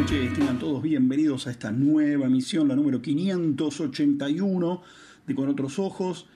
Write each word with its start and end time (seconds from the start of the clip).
noches, 0.00 0.30
todos 0.58 0.82
bienvenidos 0.82 1.46
a 1.46 1.50
esta 1.50 1.72
nueva 1.72 2.24
emisión, 2.24 2.68
la 2.68 2.74
número 2.74 3.02
581 3.02 4.82
de 5.26 5.34
Con 5.34 5.50
Otros 5.50 5.78
Ojos. 5.78 6.26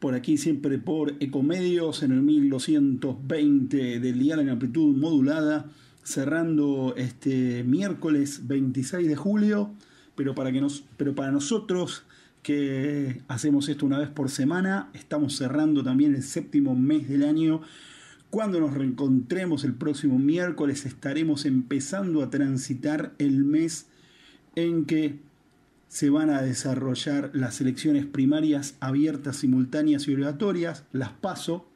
Por 0.00 0.16
aquí 0.16 0.36
siempre 0.36 0.78
por 0.78 1.14
Ecomedios 1.20 2.02
en 2.02 2.10
el 2.10 2.22
1220 2.22 4.00
del 4.00 4.18
día 4.18 4.34
en 4.34 4.48
amplitud 4.48 4.96
modulada, 4.96 5.70
cerrando 6.02 6.94
este 6.96 7.62
miércoles 7.62 8.48
26 8.48 9.06
de 9.06 9.14
julio, 9.14 9.70
pero 10.16 10.34
para, 10.34 10.50
que 10.50 10.60
nos, 10.60 10.82
pero 10.96 11.14
para 11.14 11.30
nosotros 11.30 12.02
que 12.42 13.22
hacemos 13.28 13.68
esto 13.68 13.86
una 13.86 14.00
vez 14.00 14.08
por 14.08 14.30
semana, 14.30 14.90
estamos 14.94 15.36
cerrando 15.36 15.84
también 15.84 16.16
el 16.16 16.24
séptimo 16.24 16.74
mes 16.74 17.08
del 17.08 17.22
año 17.22 17.60
cuando 18.32 18.60
nos 18.60 18.72
reencontremos 18.72 19.62
el 19.62 19.74
próximo 19.74 20.18
miércoles 20.18 20.86
estaremos 20.86 21.44
empezando 21.44 22.22
a 22.22 22.30
transitar 22.30 23.12
el 23.18 23.44
mes 23.44 23.88
en 24.56 24.86
que 24.86 25.18
se 25.88 26.08
van 26.08 26.30
a 26.30 26.40
desarrollar 26.40 27.30
las 27.34 27.60
elecciones 27.60 28.06
primarias 28.06 28.74
abiertas, 28.80 29.36
simultáneas 29.36 30.08
y 30.08 30.14
obligatorias, 30.14 30.84
las 30.92 31.10
paso, 31.10 31.66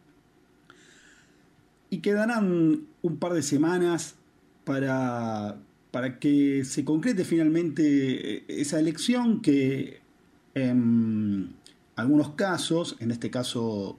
y 1.91 1.99
quedarán 1.99 2.87
un 3.03 3.17
par 3.19 3.35
de 3.35 3.43
semanas 3.43 4.15
para, 4.65 5.59
para 5.91 6.19
que 6.19 6.65
se 6.65 6.87
concrete 6.87 7.27
finalmente 7.27 8.51
esa 8.63 8.81
elección 8.81 9.43
que 9.43 10.01
en 10.55 11.55
algunos 11.97 12.31
casos, 12.31 12.97
en 12.99 13.11
este 13.11 13.31
caso 13.31 13.99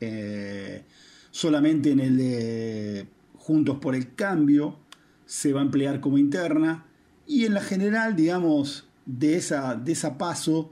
eh, 0.00 0.84
solamente 1.32 1.90
en 1.90 1.98
el 1.98 2.16
de 2.16 3.08
Juntos 3.36 3.78
por 3.78 3.96
el 3.96 4.14
Cambio 4.14 4.78
se 5.26 5.52
va 5.52 5.60
a 5.60 5.64
emplear 5.64 6.00
como 6.00 6.18
interna 6.18 6.86
y 7.26 7.46
en 7.46 7.54
la 7.54 7.60
general, 7.60 8.14
digamos, 8.14 8.86
de 9.06 9.36
esa, 9.36 9.74
de 9.74 9.96
paso 10.16 10.70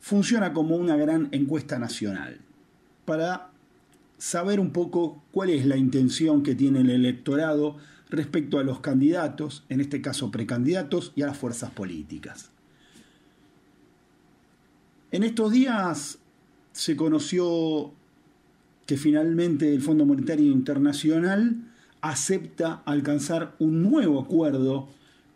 funciona 0.00 0.52
como 0.52 0.76
una 0.76 0.96
gran 0.96 1.28
encuesta 1.32 1.78
nacional 1.78 2.40
para 3.06 3.50
saber 4.18 4.60
un 4.60 4.72
poco 4.72 5.22
cuál 5.30 5.50
es 5.50 5.64
la 5.64 5.76
intención 5.76 6.42
que 6.42 6.54
tiene 6.54 6.80
el 6.80 6.90
electorado 6.90 7.76
respecto 8.10 8.58
a 8.58 8.64
los 8.64 8.80
candidatos, 8.80 9.64
en 9.68 9.80
este 9.80 10.00
caso 10.00 10.30
precandidatos, 10.30 11.12
y 11.14 11.22
a 11.22 11.26
las 11.26 11.38
fuerzas 11.38 11.70
políticas. 11.70 12.50
En 15.10 15.22
estos 15.22 15.52
días 15.52 16.18
se 16.72 16.96
conoció 16.96 17.92
que 18.86 18.96
finalmente 18.96 19.74
el 19.74 19.82
Fondo 19.82 20.06
Monetario 20.06 20.50
Internacional 20.50 21.56
acepta 22.00 22.82
alcanzar 22.84 23.54
un 23.58 23.82
nuevo 23.82 24.20
acuerdo 24.20 24.88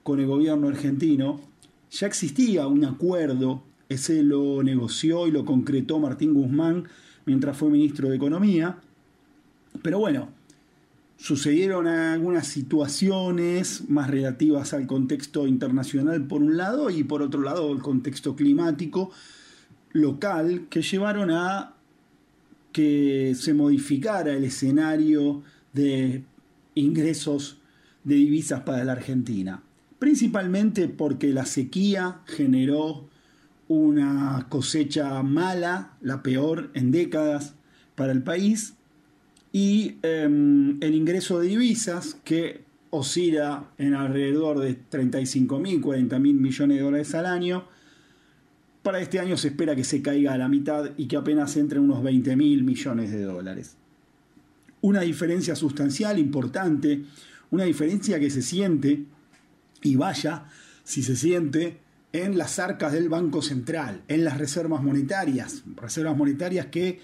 con 0.03 0.21
el 0.21 0.27
gobierno 0.27 0.69
argentino. 0.69 1.41
Ya 1.91 2.07
existía 2.07 2.69
un 2.69 2.85
acuerdo, 2.85 3.63
ese 3.89 4.23
lo 4.23 4.63
negoció 4.63 5.27
y 5.27 5.33
lo 5.33 5.45
concretó 5.45 5.99
Martín 5.99 6.33
Guzmán 6.33 6.85
mientras 7.27 7.57
fue 7.57 7.71
ministro 7.71 8.09
de 8.09 8.17
Economía. 8.17 8.79
Pero 9.83 9.99
bueno, 9.99 10.29
sucedieron 11.17 11.89
algunas 11.89 12.47
situaciones 12.47 13.91
más 13.91 14.09
relativas 14.09 14.73
al 14.73 14.87
contexto 14.87 15.47
internacional 15.47 16.25
por 16.27 16.41
un 16.41 16.57
lado 16.57 16.89
y 16.89 17.03
por 17.03 17.21
otro 17.21 17.43
lado 17.43 17.73
el 17.73 17.83
contexto 17.83 18.37
climático 18.37 19.11
local 19.93 20.67
que 20.71 20.83
llevaron 20.83 21.31
a 21.31 21.75
que 22.73 23.35
se 23.37 23.55
modificara 23.55 24.33
el 24.33 24.45
escenario 24.45 25.43
de 25.73 26.25
ingresos 26.75 27.59
de 28.05 28.15
divisas 28.15 28.61
para 28.61 28.85
la 28.85 28.93
Argentina, 28.93 29.63
principalmente 29.99 30.89
porque 30.89 31.29
la 31.29 31.47
sequía 31.47 32.21
generó 32.27 33.09
una 33.69 34.47
cosecha 34.49 35.23
mala, 35.23 35.93
la 36.01 36.23
peor 36.23 36.71
en 36.75 36.91
décadas 36.91 37.55
para 37.95 38.13
el 38.13 38.23
país, 38.23 38.75
y 39.53 39.97
em, 40.03 40.83
el 40.83 40.95
ingreso 40.95 41.41
de 41.41 41.49
divisas 41.49 42.17
que 42.25 42.63
oscila 42.91 43.71
en 43.79 43.95
alrededor 43.95 44.59
de 44.61 44.75
35 44.75 45.59
mil, 45.59 45.81
40 45.81 46.19
mil 46.19 46.35
millones 46.35 46.79
de 46.79 46.83
dólares 46.83 47.15
al 47.15 47.27
año, 47.27 47.65
para 48.83 49.01
este 49.01 49.19
año 49.19 49.37
se 49.37 49.49
espera 49.49 49.77
que 49.77 49.85
se 49.85 50.03
caiga 50.03 50.33
a 50.33 50.39
la 50.39 50.49
mitad 50.49 50.91
y 50.97 51.07
que 51.07 51.17
apenas 51.17 51.57
entre 51.57 51.79
unos 51.79 52.03
20 52.03 52.37
mil 52.37 52.65
millones 52.65 53.11
de 53.11 53.23
dólares. 53.23 53.77
Una 54.81 55.03
diferencia 55.03 55.55
sustancial, 55.55 56.19
importante, 56.19 57.03
una 57.51 57.65
diferencia 57.65 58.19
que 58.19 58.31
se 58.31 58.43
siente, 58.43 59.05
y 59.83 59.97
vaya 59.97 60.45
si 60.85 61.03
se 61.03 61.17
siente, 61.17 61.79
en 62.13 62.39
las 62.39 62.59
arcas 62.59 62.93
del 62.93 63.09
Banco 63.09 63.43
Central, 63.43 64.03
en 64.09 64.25
las 64.25 64.39
reservas 64.39 64.83
monetarias, 64.83 65.63
reservas 65.77 66.17
monetarias 66.17 66.67
que 66.67 67.01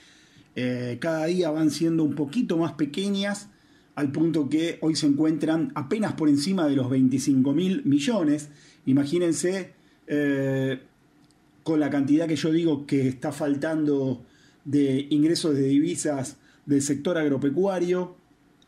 eh, 0.56 0.97
cada 1.00 1.26
día 1.26 1.50
van 1.50 1.70
siendo 1.70 2.03
un 2.03 2.14
poquito 2.14 2.56
más 2.56 2.72
pequeñas, 2.72 3.48
al 3.94 4.10
punto 4.10 4.48
que 4.48 4.78
hoy 4.81 4.97
se 4.97 5.06
encuentran 5.06 5.70
apenas 5.75 6.14
por 6.14 6.28
encima 6.28 6.66
de 6.66 6.76
los 6.76 6.91
25 6.91 7.53
mil 7.53 7.84
millones. 7.84 8.48
Imagínense 8.84 9.75
eh, 10.06 10.82
con 11.66 11.81
la 11.81 11.91
cantidad 11.91 12.28
que 12.28 12.37
yo 12.37 12.53
digo 12.53 12.87
que 12.87 13.09
está 13.09 13.32
faltando 13.32 14.22
de 14.65 15.09
ingresos 15.10 15.56
de 15.56 15.62
divisas 15.62 16.37
del 16.65 16.81
sector 16.81 17.19
agropecuario, 17.19 18.15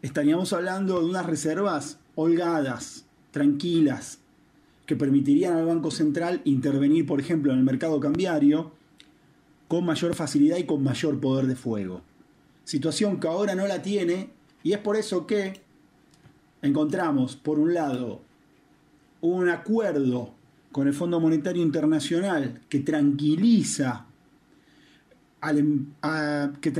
estaríamos 0.03 0.53
hablando 0.53 0.98
de 0.98 1.04
unas 1.04 1.25
reservas 1.25 2.00
holgadas, 2.16 3.06
tranquilas, 3.31 4.19
que 4.84 4.97
permitirían 4.97 5.54
al 5.54 5.66
Banco 5.66 5.92
Central 5.92 6.41
intervenir, 6.42 7.06
por 7.06 7.20
ejemplo, 7.20 7.53
en 7.53 7.58
el 7.58 7.64
mercado 7.64 8.00
cambiario 8.00 8.72
con 9.69 9.84
mayor 9.84 10.16
facilidad 10.16 10.56
y 10.56 10.66
con 10.66 10.82
mayor 10.82 11.20
poder 11.20 11.47
de 11.47 11.54
fuego. 11.54 12.03
Situación 12.64 13.20
que 13.20 13.28
ahora 13.28 13.54
no 13.54 13.69
la 13.69 13.81
tiene 13.81 14.31
y 14.64 14.72
es 14.72 14.78
por 14.78 14.97
eso 14.97 15.25
que 15.25 15.60
encontramos, 16.62 17.37
por 17.37 17.60
un 17.60 17.75
lado, 17.75 18.22
un 19.20 19.48
acuerdo 19.50 20.34
con 20.78 20.86
el 20.86 20.94
Fondo 20.94 21.18
Monetario 21.18 21.60
Internacional 21.60 22.60
que 22.68 22.78
tranquiliza, 22.78 24.06
em, 25.42 25.86
que, 26.60 26.72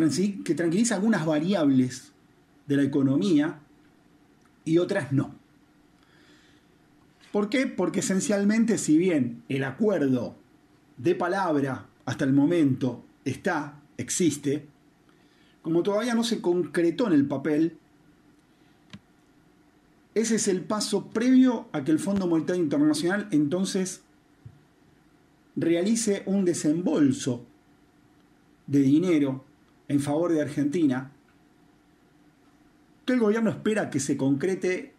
que 0.45 0.55
tranquiliza 0.55 0.95
algunas 0.95 1.27
variables 1.27 2.13
de 2.69 2.77
la 2.77 2.85
economía 2.85 3.59
y 4.65 4.79
otras 4.79 5.11
no. 5.11 5.35
¿Por 7.33 7.49
qué? 7.49 7.67
Porque 7.67 7.99
esencialmente 7.99 8.79
si 8.79 8.97
bien 8.97 9.43
el 9.49 9.65
acuerdo 9.65 10.37
de 10.97 11.17
palabra 11.17 11.87
hasta 12.05 12.25
el 12.25 12.33
momento 12.33 13.05
está, 13.25 13.81
existe, 13.97 14.65
como 15.61 15.83
todavía 15.83 16.15
no 16.15 16.23
se 16.23 16.41
concretó 16.41 17.09
en 17.09 17.15
el 17.15 17.27
papel, 17.27 17.79
ese 20.19 20.35
es 20.35 20.49
el 20.49 20.63
paso 20.63 21.11
previo 21.11 21.69
a 21.73 21.85
que 21.85 21.93
el 21.93 22.01
Fondo 22.01 22.27
Monetario 22.27 22.63
Internacional 22.63 23.29
entonces 23.31 24.03
realice 25.55 26.25
un 26.27 26.45
desembolso 26.45 27.45
de 28.67 28.81
dinero 28.81 29.45
en 29.87 30.01
favor 30.01 30.33
de 30.33 30.43
Argentina, 30.43 31.13
que 33.05 33.13
el 33.13 33.21
gobierno 33.21 33.51
espera 33.51 33.91
que 33.91 34.01
se 34.01 34.17
concrete 34.17 34.93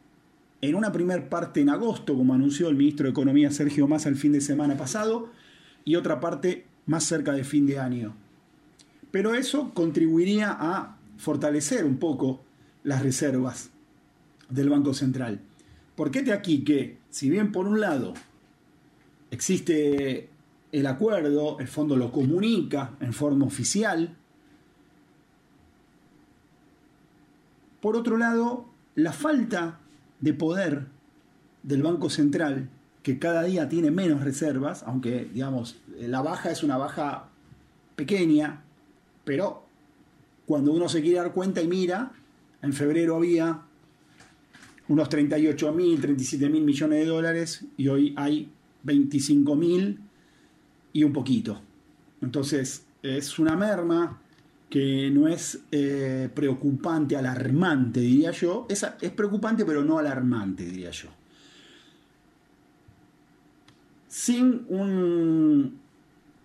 en 0.61 0.75
una 0.75 0.91
primera 0.91 1.29
parte 1.29 1.61
en 1.61 1.69
agosto, 1.69 2.15
como 2.15 2.33
anunció 2.33 2.69
el 2.69 2.75
ministro 2.75 3.05
de 3.05 3.11
Economía 3.11 3.51
Sergio 3.51 3.87
Massa 3.87 4.09
el 4.09 4.15
fin 4.15 4.31
de 4.31 4.41
semana 4.41 4.77
pasado, 4.77 5.29
y 5.83 5.95
otra 5.95 6.19
parte 6.19 6.65
más 6.85 7.03
cerca 7.03 7.33
de 7.33 7.43
fin 7.43 7.65
de 7.67 7.79
año. 7.79 8.15
Pero 9.11 9.35
eso 9.35 9.73
contribuiría 9.73 10.55
a 10.57 10.97
fortalecer 11.17 11.83
un 11.83 11.97
poco 11.97 12.41
las 12.83 13.03
reservas 13.03 13.71
del 14.49 14.69
Banco 14.69 14.93
Central. 14.93 15.39
Porque 15.95 16.21
de 16.23 16.33
aquí 16.33 16.63
que, 16.63 16.97
si 17.09 17.29
bien 17.29 17.51
por 17.51 17.67
un 17.67 17.79
lado 17.79 18.13
existe 19.31 20.29
el 20.71 20.87
acuerdo, 20.87 21.59
el 21.59 21.67
fondo 21.67 21.95
lo 21.95 22.11
comunica 22.11 22.91
en 22.99 23.13
forma 23.13 23.45
oficial, 23.45 24.15
por 27.81 27.95
otro 27.95 28.17
lado, 28.17 28.65
la 28.95 29.13
falta 29.13 29.79
de 30.19 30.33
poder 30.33 30.87
del 31.63 31.83
Banco 31.83 32.09
Central, 32.09 32.69
que 33.03 33.19
cada 33.19 33.43
día 33.43 33.69
tiene 33.69 33.91
menos 33.91 34.23
reservas, 34.23 34.83
aunque 34.83 35.29
digamos, 35.33 35.81
la 35.99 36.21
baja 36.21 36.51
es 36.51 36.63
una 36.63 36.77
baja 36.77 37.29
pequeña, 37.95 38.61
pero 39.23 39.63
cuando 40.45 40.71
uno 40.73 40.89
se 40.89 41.01
quiere 41.01 41.17
dar 41.17 41.33
cuenta 41.33 41.61
y 41.61 41.67
mira, 41.67 42.11
en 42.61 42.73
febrero 42.73 43.15
había 43.15 43.61
unos 44.89 45.07
38 45.07 45.71
mil, 45.71 46.01
37 46.01 46.49
mil 46.49 46.63
millones 46.63 46.99
de 46.99 47.05
dólares 47.05 47.65
y 47.77 47.87
hoy 47.87 48.13
hay 48.17 48.51
25 48.83 49.55
mil 49.55 49.99
y 50.91 51.03
un 51.03 51.13
poquito. 51.13 51.61
Entonces 52.21 52.85
es 53.01 53.39
una 53.39 53.55
merma 53.55 54.21
que 54.69 55.09
no 55.11 55.27
es 55.27 55.59
eh, 55.71 56.29
preocupante, 56.33 57.15
alarmante, 57.15 57.99
diría 57.99 58.31
yo. 58.31 58.65
Es, 58.69 58.85
es 59.01 59.11
preocupante, 59.11 59.63
pero 59.63 59.83
no 59.83 59.97
alarmante, 59.97 60.65
diría 60.65 60.91
yo. 60.91 61.09
Sin 64.07 64.65
un, 64.69 65.79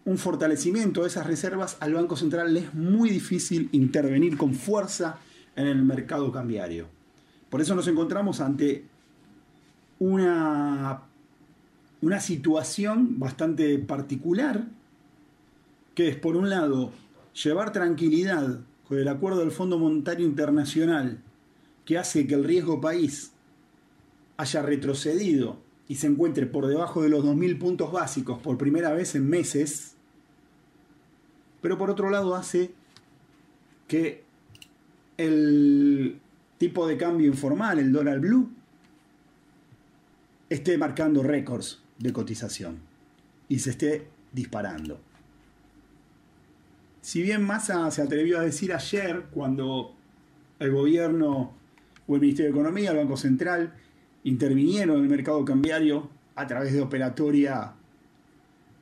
un 0.05 0.19
fortalecimiento 0.19 1.02
de 1.02 1.08
esas 1.08 1.26
reservas, 1.26 1.79
al 1.81 1.94
Banco 1.94 2.17
Central 2.17 2.52
le 2.52 2.61
es 2.61 2.75
muy 2.75 3.08
difícil 3.08 3.70
intervenir 3.73 4.37
con 4.37 4.55
fuerza 4.55 5.19
en 5.56 5.67
el 5.67 5.82
mercado 5.82 6.31
cambiario. 6.31 6.88
Por 7.54 7.60
eso 7.60 7.76
nos 7.76 7.86
encontramos 7.86 8.40
ante 8.40 8.84
una, 10.00 11.04
una 12.02 12.18
situación 12.18 13.20
bastante 13.20 13.78
particular, 13.78 14.66
que 15.94 16.08
es, 16.08 16.16
por 16.16 16.34
un 16.34 16.50
lado, 16.50 16.90
llevar 17.44 17.70
tranquilidad 17.70 18.58
con 18.88 18.98
el 18.98 19.06
acuerdo 19.06 19.38
del 19.38 19.52
Fondo 19.52 19.78
Monetario 19.78 20.26
Internacional, 20.26 21.20
que 21.84 21.96
hace 21.96 22.26
que 22.26 22.34
el 22.34 22.42
riesgo 22.42 22.80
país 22.80 23.30
haya 24.36 24.60
retrocedido 24.60 25.58
y 25.86 25.94
se 25.94 26.08
encuentre 26.08 26.46
por 26.46 26.66
debajo 26.66 27.02
de 27.02 27.08
los 27.08 27.24
2.000 27.24 27.56
puntos 27.60 27.92
básicos 27.92 28.40
por 28.40 28.58
primera 28.58 28.92
vez 28.92 29.14
en 29.14 29.30
meses, 29.30 29.94
pero 31.62 31.78
por 31.78 31.88
otro 31.88 32.10
lado 32.10 32.34
hace 32.34 32.74
que 33.86 34.24
el 35.18 36.20
tipo 36.64 36.87
de 36.87 36.96
cambio 36.96 37.26
informal, 37.26 37.78
el 37.78 37.93
dólar 37.93 38.20
blue, 38.20 38.50
esté 40.49 40.78
marcando 40.78 41.22
récords 41.22 41.82
de 41.99 42.11
cotización 42.11 42.78
y 43.50 43.58
se 43.58 43.69
esté 43.69 44.08
disparando. 44.32 44.99
Si 47.02 47.20
bien 47.20 47.44
Massa 47.44 47.90
se 47.90 48.00
atrevió 48.00 48.38
a 48.38 48.44
decir 48.44 48.72
ayer, 48.72 49.26
cuando 49.31 49.94
el 50.58 50.72
gobierno 50.72 51.52
o 52.06 52.14
el 52.14 52.22
Ministerio 52.22 52.50
de 52.50 52.58
Economía, 52.58 52.93
el 52.93 52.96
Banco 52.96 53.19
Central, 53.19 53.75
intervinieron 54.22 54.96
en 54.96 55.02
el 55.02 55.10
mercado 55.10 55.44
cambiario 55.44 56.08
a 56.34 56.46
través 56.46 56.72
de 56.72 56.81
operatoria 56.81 57.75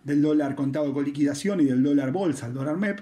del 0.04 0.22
dólar 0.22 0.54
contado 0.54 0.94
con 0.94 1.04
liquidación 1.04 1.60
y 1.60 1.64
del 1.64 1.82
dólar 1.82 2.12
bolsa, 2.12 2.46
el 2.46 2.54
dólar 2.54 2.76
MEP, 2.76 3.00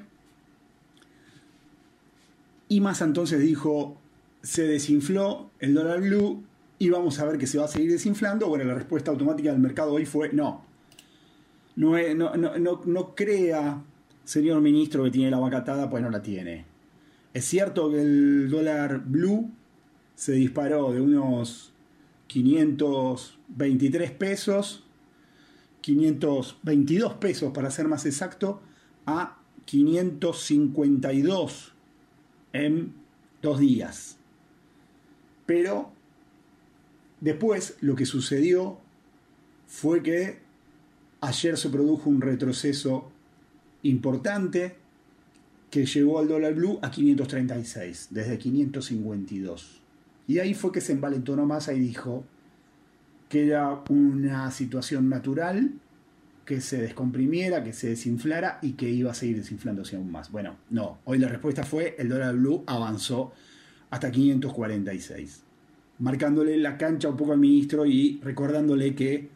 y 2.69 2.81
Massa 2.81 3.05
entonces 3.05 3.41
dijo, 3.41 4.01
se 4.43 4.67
desinfló 4.67 5.51
el 5.59 5.75
dólar 5.75 6.01
blue 6.01 6.43
y 6.79 6.89
vamos 6.89 7.19
a 7.19 7.27
ver 7.27 7.37
que 7.39 7.47
se 7.47 7.59
va 7.59 7.67
a 7.67 7.69
seguir 7.69 7.91
desinflando. 7.91 8.49
Bueno, 8.49 8.65
la 8.65 8.75
respuesta 8.75 9.11
automática 9.11 9.53
del 9.53 9.61
mercado 9.61 9.93
hoy 9.93 10.07
fue 10.07 10.33
no. 10.33 10.65
No, 11.77 11.93
no, 12.15 12.33
no, 12.85 13.15
crea, 13.15 13.85
señor 14.25 14.61
ministro, 14.61 15.05
que 15.05 15.11
tiene 15.11 15.31
la 15.31 15.39
vacatada, 15.39 15.89
pues 15.89 16.03
no 16.03 16.11
la 16.11 16.21
tiene. 16.21 16.65
Es 17.33 17.45
cierto 17.45 17.89
que 17.91 18.03
el 18.03 18.51
dólar 18.51 19.03
blue 19.05 19.53
se 20.15 20.33
disparó 20.33 20.93
de 20.93 21.01
unos 21.01 21.73
523 22.27 24.11
pesos, 24.13 24.85
522 25.81 27.15
pesos 27.15 27.53
para 27.53 27.71
ser 27.71 27.89
más 27.89 28.05
exacto, 28.05 28.61
a 29.07 29.39
552 29.65 31.73
en 32.53 32.93
dos 33.43 33.59
días. 33.59 34.20
Pero 35.51 35.91
después 37.21 37.77
lo 37.81 37.97
que 37.97 38.07
sucedió 38.07 38.79
fue 39.67 40.01
que 40.01 40.39
ayer 41.21 41.57
se 41.57 41.71
produjo 41.71 42.09
un 42.09 42.21
retroceso 42.21 43.11
importante 43.83 44.77
que 45.69 45.87
llegó 45.87 46.21
al 46.21 46.29
dólar 46.29 46.55
blue 46.55 46.79
a 46.83 46.93
536, 46.93 48.11
desde 48.11 48.39
552. 48.39 49.81
Y 50.29 50.39
ahí 50.39 50.55
fue 50.55 50.71
que 50.71 50.81
se 50.81 50.93
envalentonó 50.93 51.47
más 51.47 51.67
y 51.67 51.81
dijo 51.81 52.25
que 53.29 53.49
era 53.49 53.83
una 53.89 54.53
situación 54.53 55.09
natural, 55.09 55.73
que 56.45 56.61
se 56.61 56.81
descomprimiera, 56.81 57.65
que 57.65 57.73
se 57.73 57.89
desinflara 57.89 58.61
y 58.63 58.75
que 58.75 58.89
iba 58.89 59.11
a 59.11 59.15
seguir 59.15 59.39
desinflándose 59.39 59.97
aún 59.97 60.13
más. 60.13 60.31
Bueno, 60.31 60.59
no, 60.71 61.01
hoy 61.07 61.19
la 61.19 61.27
respuesta 61.27 61.65
fue 61.65 61.97
el 61.99 62.09
dólar 62.09 62.37
blue 62.37 62.63
avanzó 62.69 63.33
hasta 63.91 64.11
546, 64.11 65.43
marcándole 65.99 66.57
la 66.57 66.79
cancha 66.79 67.09
un 67.09 67.17
poco 67.17 67.33
al 67.33 67.39
ministro 67.39 67.85
y 67.85 68.21
recordándole 68.23 68.95
que 68.95 69.29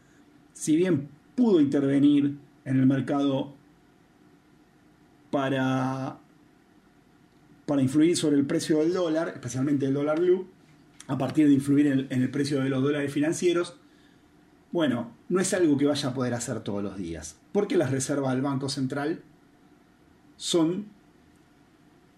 si 0.53 0.75
bien 0.75 1.09
pudo 1.35 1.59
intervenir 1.59 2.37
en 2.63 2.79
el 2.79 2.85
mercado 2.85 3.53
para, 5.29 6.17
para 7.65 7.81
influir 7.81 8.15
sobre 8.15 8.37
el 8.37 8.45
precio 8.45 8.79
del 8.79 8.93
dólar, 8.93 9.29
especialmente 9.29 9.85
el 9.85 9.93
dólar 9.93 10.19
blue, 10.21 10.47
a 11.07 11.17
partir 11.17 11.47
de 11.47 11.53
influir 11.53 11.87
en 11.87 12.21
el, 12.21 12.31
precio 12.31 12.63
de 12.63 12.69
los 12.69 12.81
dólares 12.81 13.11
financieros, 13.11 13.77
bueno, 14.71 15.11
no 15.29 15.39
es 15.39 15.53
algo 15.53 15.77
que 15.77 15.85
vaya 15.85 16.09
a 16.09 16.13
poder 16.13 16.33
hacer 16.33 16.61
todos 16.61 16.81
los 16.81 16.97
días, 16.97 17.37
porque 17.51 17.77
las 17.77 17.91
reservas 17.91 18.33
del 18.33 18.41
Banco 18.41 18.69
Central 18.69 19.21
son 20.37 20.85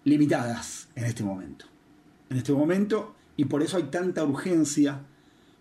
limitadas 0.04 0.88
en 0.94 1.04
este 1.04 1.22
momento 1.22 1.66
en 2.30 2.36
este 2.36 2.52
momento 2.52 3.14
y 3.36 3.44
por 3.44 3.62
eso 3.62 3.76
hay 3.76 3.84
tanta 3.84 4.24
urgencia 4.24 5.00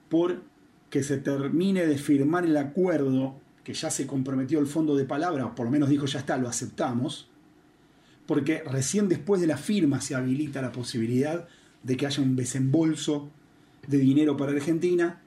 por 0.10 0.42
que 0.90 1.04
se 1.04 1.18
termine 1.18 1.86
de 1.86 1.98
firmar 1.98 2.46
el 2.46 2.58
acuerdo 2.58 3.40
que 3.64 3.74
ya 3.74 3.90
se 3.90 4.08
comprometió 4.08 4.60
el 4.60 4.68
fondo 4.68 4.96
de 4.96 5.06
palabra, 5.06 5.54
por 5.54 5.66
lo 5.66 5.72
menos 5.72 5.90
dijo 5.90 6.06
ya 6.06 6.20
está, 6.20 6.38
lo 6.38 6.48
aceptamos, 6.48 7.30
porque 8.26 8.64
recién 8.64 9.10
después 9.10 9.42
de 9.42 9.48
la 9.48 9.58
firma 9.58 10.00
se 10.02 10.16
habilita 10.16 10.62
la 10.62 10.72
posibilidad 10.72 11.48
de 11.84 11.98
que 11.98 12.06
haya 12.06 12.24
un 12.24 12.36
desembolso 12.36 13.30
de 13.88 13.98
dinero 13.98 14.38
para 14.38 14.52
Argentina, 14.52 15.22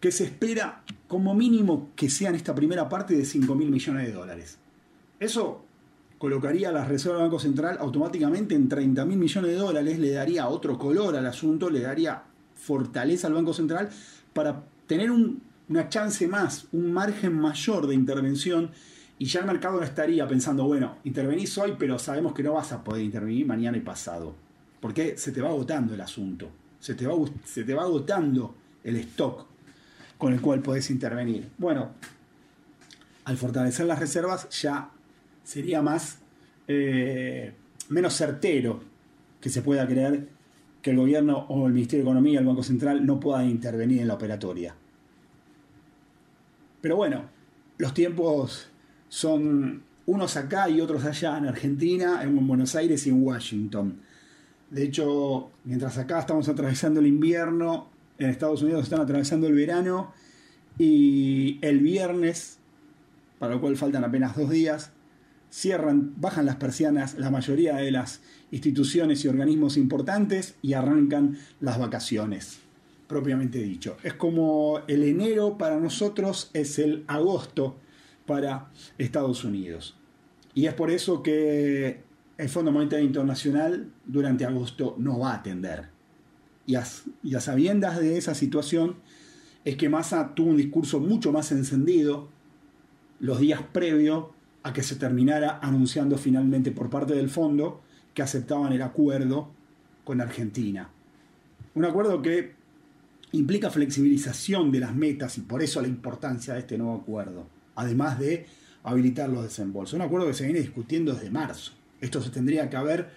que 0.00 0.12
se 0.12 0.24
espera 0.24 0.82
como 1.08 1.34
mínimo 1.34 1.90
que 1.96 2.10
sea 2.10 2.30
en 2.30 2.36
esta 2.36 2.54
primera 2.54 2.88
parte 2.88 3.16
de 3.16 3.24
5 3.24 3.54
mil 3.54 3.70
millones 3.70 4.06
de 4.06 4.12
dólares. 4.12 4.58
Eso 5.18 5.65
colocaría 6.18 6.72
las 6.72 6.88
reservas 6.88 7.18
del 7.18 7.28
Banco 7.28 7.38
Central 7.38 7.76
automáticamente 7.80 8.54
en 8.54 8.68
30 8.68 9.04
mil 9.04 9.18
millones 9.18 9.50
de 9.50 9.56
dólares, 9.56 9.98
le 9.98 10.12
daría 10.12 10.48
otro 10.48 10.78
color 10.78 11.16
al 11.16 11.26
asunto, 11.26 11.70
le 11.70 11.80
daría 11.80 12.22
fortaleza 12.54 13.26
al 13.26 13.34
Banco 13.34 13.52
Central 13.52 13.90
para 14.32 14.64
tener 14.86 15.10
una 15.10 15.88
chance 15.88 16.26
más, 16.26 16.66
un 16.72 16.92
margen 16.92 17.34
mayor 17.34 17.86
de 17.86 17.94
intervención 17.94 18.70
y 19.18 19.26
ya 19.26 19.40
el 19.40 19.46
mercado 19.46 19.78
no 19.78 19.82
estaría 19.82 20.26
pensando, 20.26 20.64
bueno, 20.64 20.96
intervenís 21.04 21.56
hoy, 21.58 21.74
pero 21.78 21.98
sabemos 21.98 22.34
que 22.34 22.42
no 22.42 22.54
vas 22.54 22.72
a 22.72 22.84
poder 22.84 23.02
intervenir 23.02 23.46
mañana 23.46 23.76
y 23.76 23.80
pasado, 23.80 24.34
porque 24.80 25.16
se 25.16 25.32
te 25.32 25.40
va 25.40 25.48
agotando 25.48 25.94
el 25.94 26.00
asunto, 26.00 26.50
se 26.80 26.94
te 26.94 27.06
va, 27.06 27.14
se 27.44 27.64
te 27.64 27.74
va 27.74 27.82
agotando 27.82 28.54
el 28.84 28.96
stock 28.96 29.46
con 30.18 30.32
el 30.32 30.40
cual 30.40 30.60
podés 30.60 30.90
intervenir. 30.90 31.48
Bueno, 31.58 31.90
al 33.24 33.36
fortalecer 33.36 33.86
las 33.86 33.98
reservas 33.98 34.48
ya 34.50 34.90
sería 35.46 35.80
más 35.80 36.18
eh, 36.66 37.52
menos 37.88 38.14
certero 38.14 38.80
que 39.40 39.48
se 39.48 39.62
pueda 39.62 39.86
creer 39.86 40.28
que 40.82 40.90
el 40.90 40.96
gobierno 40.96 41.46
o 41.48 41.68
el 41.68 41.72
Ministerio 41.72 42.04
de 42.04 42.10
Economía, 42.10 42.40
el 42.40 42.46
Banco 42.46 42.64
Central, 42.64 43.06
no 43.06 43.20
puedan 43.20 43.48
intervenir 43.48 44.00
en 44.00 44.08
la 44.08 44.14
operatoria. 44.14 44.74
Pero 46.80 46.96
bueno, 46.96 47.26
los 47.78 47.94
tiempos 47.94 48.68
son 49.08 49.84
unos 50.06 50.36
acá 50.36 50.68
y 50.68 50.80
otros 50.80 51.04
allá, 51.04 51.38
en 51.38 51.46
Argentina, 51.46 52.24
en 52.24 52.46
Buenos 52.46 52.74
Aires 52.74 53.06
y 53.06 53.10
en 53.10 53.22
Washington. 53.22 54.00
De 54.70 54.82
hecho, 54.82 55.50
mientras 55.64 55.96
acá 55.96 56.18
estamos 56.18 56.48
atravesando 56.48 56.98
el 56.98 57.06
invierno, 57.06 57.88
en 58.18 58.30
Estados 58.30 58.62
Unidos 58.62 58.82
están 58.82 59.00
atravesando 59.00 59.46
el 59.46 59.54
verano 59.54 60.12
y 60.76 61.58
el 61.62 61.78
viernes, 61.78 62.58
para 63.38 63.54
lo 63.54 63.60
cual 63.60 63.76
faltan 63.76 64.02
apenas 64.02 64.36
dos 64.36 64.50
días, 64.50 64.90
cierran, 65.50 66.14
bajan 66.16 66.46
las 66.46 66.56
persianas 66.56 67.18
la 67.18 67.30
mayoría 67.30 67.76
de 67.76 67.90
las 67.90 68.20
instituciones 68.50 69.24
y 69.24 69.28
organismos 69.28 69.76
importantes 69.76 70.56
y 70.62 70.74
arrancan 70.74 71.38
las 71.60 71.78
vacaciones, 71.78 72.58
propiamente 73.06 73.58
dicho. 73.58 73.96
Es 74.02 74.14
como 74.14 74.80
el 74.86 75.02
enero 75.02 75.58
para 75.58 75.80
nosotros 75.80 76.50
es 76.52 76.78
el 76.78 77.04
agosto 77.06 77.76
para 78.26 78.70
Estados 78.98 79.44
Unidos. 79.44 79.96
Y 80.54 80.66
es 80.66 80.74
por 80.74 80.90
eso 80.90 81.22
que 81.22 82.02
el 82.38 82.48
Fondo 82.48 82.72
Monetario 82.72 83.04
Internacional 83.04 83.90
durante 84.04 84.44
agosto 84.44 84.94
no 84.98 85.18
va 85.18 85.32
a 85.32 85.36
atender. 85.36 85.88
Y 86.66 86.74
a, 86.74 86.84
y 87.22 87.32
sabiendas 87.34 87.98
de 87.98 88.18
esa 88.18 88.34
situación 88.34 88.96
es 89.64 89.76
que 89.76 89.88
Massa 89.88 90.34
tuvo 90.34 90.50
un 90.50 90.56
discurso 90.56 91.00
mucho 91.00 91.32
más 91.32 91.52
encendido 91.52 92.28
los 93.20 93.40
días 93.40 93.62
previos 93.72 94.26
a 94.66 94.72
que 94.72 94.82
se 94.82 94.96
terminara 94.96 95.60
anunciando 95.62 96.18
finalmente 96.18 96.72
por 96.72 96.90
parte 96.90 97.14
del 97.14 97.30
fondo 97.30 97.82
que 98.12 98.22
aceptaban 98.22 98.72
el 98.72 98.82
acuerdo 98.82 99.52
con 100.02 100.20
Argentina. 100.20 100.90
Un 101.76 101.84
acuerdo 101.84 102.20
que 102.20 102.54
implica 103.30 103.70
flexibilización 103.70 104.72
de 104.72 104.80
las 104.80 104.92
metas 104.92 105.38
y 105.38 105.42
por 105.42 105.62
eso 105.62 105.80
la 105.80 105.86
importancia 105.86 106.54
de 106.54 106.60
este 106.60 106.76
nuevo 106.78 106.96
acuerdo, 106.96 107.46
además 107.76 108.18
de 108.18 108.46
habilitar 108.82 109.28
los 109.28 109.44
desembolsos. 109.44 109.94
Un 109.94 110.00
acuerdo 110.00 110.26
que 110.26 110.34
se 110.34 110.44
viene 110.44 110.58
discutiendo 110.58 111.14
desde 111.14 111.30
marzo. 111.30 111.70
Esto 112.00 112.20
se 112.20 112.30
tendría 112.30 112.68
que 112.68 112.76
haber 112.76 113.10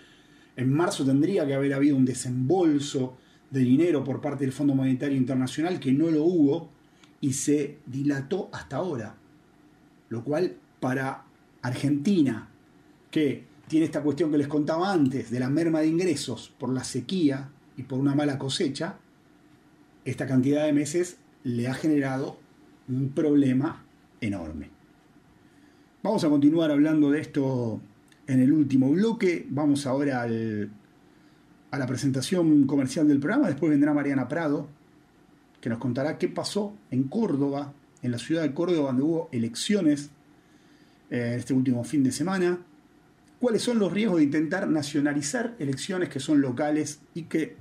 En 0.56 0.72
marzo 0.72 1.03
tendría 1.03 1.48
que 1.48 1.56
haber 1.56 1.74
habido 1.74 1.96
un 1.96 2.06
desembolso 2.06 3.18
de 3.50 3.62
dinero 3.62 4.03
por 4.03 4.22
parte 4.22 4.44
del 4.44 4.53
Fondo 4.53 4.75
Monetario 4.75 5.18
Internacional 5.18 5.79
que 5.79 5.94
no 5.94 6.12
lo 6.12 6.25
hubo 6.25 6.70
y 7.22 7.34
se 7.34 7.79
dilató 7.88 8.50
hasta 8.51 8.75
ahora. 8.75 9.15
Lo 10.10 10.24
cual 10.24 10.58
para 10.79 11.28
Argentina, 11.62 12.50
que 13.12 13.46
tiene 13.68 13.86
esta 13.86 14.01
cuestión 14.01 14.32
que 14.32 14.38
les 14.38 14.48
contaba 14.48 14.92
antes 14.92 15.30
de 15.30 15.39
la 15.39 15.50
merma 15.50 15.82
de 15.82 15.88
ingresos 15.88 16.54
por 16.58 16.74
la 16.74 16.84
sequía 16.84 17.50
y 17.78 17.84
por 17.84 18.00
una 18.00 18.16
mala 18.16 18.38
cosecha, 18.38 18.98
esta 20.06 20.25
cantidad 20.25 20.66
de 20.66 20.74
meses 20.74 21.18
le 21.44 21.68
ha 21.68 21.74
generado 21.74 22.39
un 22.88 23.10
problema 23.10 23.84
enorme. 24.22 24.70
Vamos 26.01 26.24
a 26.24 26.30
continuar 26.30 26.72
hablando 26.72 27.12
de 27.12 27.22
esto 27.22 27.82
en 28.25 28.39
el 28.39 28.51
último 28.54 28.89
bloque. 28.89 29.46
Vamos 29.50 29.86
ahora 29.86 30.24
a 30.24 31.78
la 31.78 31.88
presentación 31.88 32.66
comercial 32.66 33.08
del 33.08 33.20
programa. 33.20 33.48
Después 33.48 33.70
vendrá 33.70 33.94
Mariana 33.94 34.28
Prado, 34.28 34.68
que 35.62 35.70
nos 35.70 35.78
contará 35.78 36.18
qué 36.18 36.28
pasó 36.30 36.74
en 36.89 37.04
Córdoba, 37.04 37.74
en 38.01 38.12
la 38.12 38.18
ciudad 38.18 38.44
de 38.44 38.54
Córdoba, 38.54 38.88
donde 38.88 39.04
hubo 39.04 39.30
elecciones 39.32 40.12
eh, 41.10 41.36
este 41.38 41.54
último 41.54 41.84
fin 41.84 42.04
de 42.04 42.12
semana. 42.12 42.60
¿Cuáles 43.39 43.62
son 43.62 43.80
los 43.80 43.92
riesgos 43.92 44.18
de 44.18 44.25
intentar 44.25 44.68
nacionalizar 44.68 45.56
elecciones 45.60 46.10
que 46.10 46.20
son 46.20 46.42
locales 46.42 47.00
y 47.13 47.24
que 47.24 47.56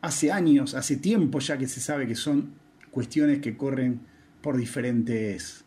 hace 0.00 0.32
años, 0.32 0.74
hace 0.74 0.96
tiempo 0.96 1.40
ya 1.40 1.58
que 1.58 1.68
se 1.68 1.80
sabe 1.80 2.06
que 2.06 2.14
son 2.14 2.52
cuestiones 2.90 3.40
que 3.40 3.56
corren 3.56 4.00
por 4.40 4.56
diferentes, 4.56 5.64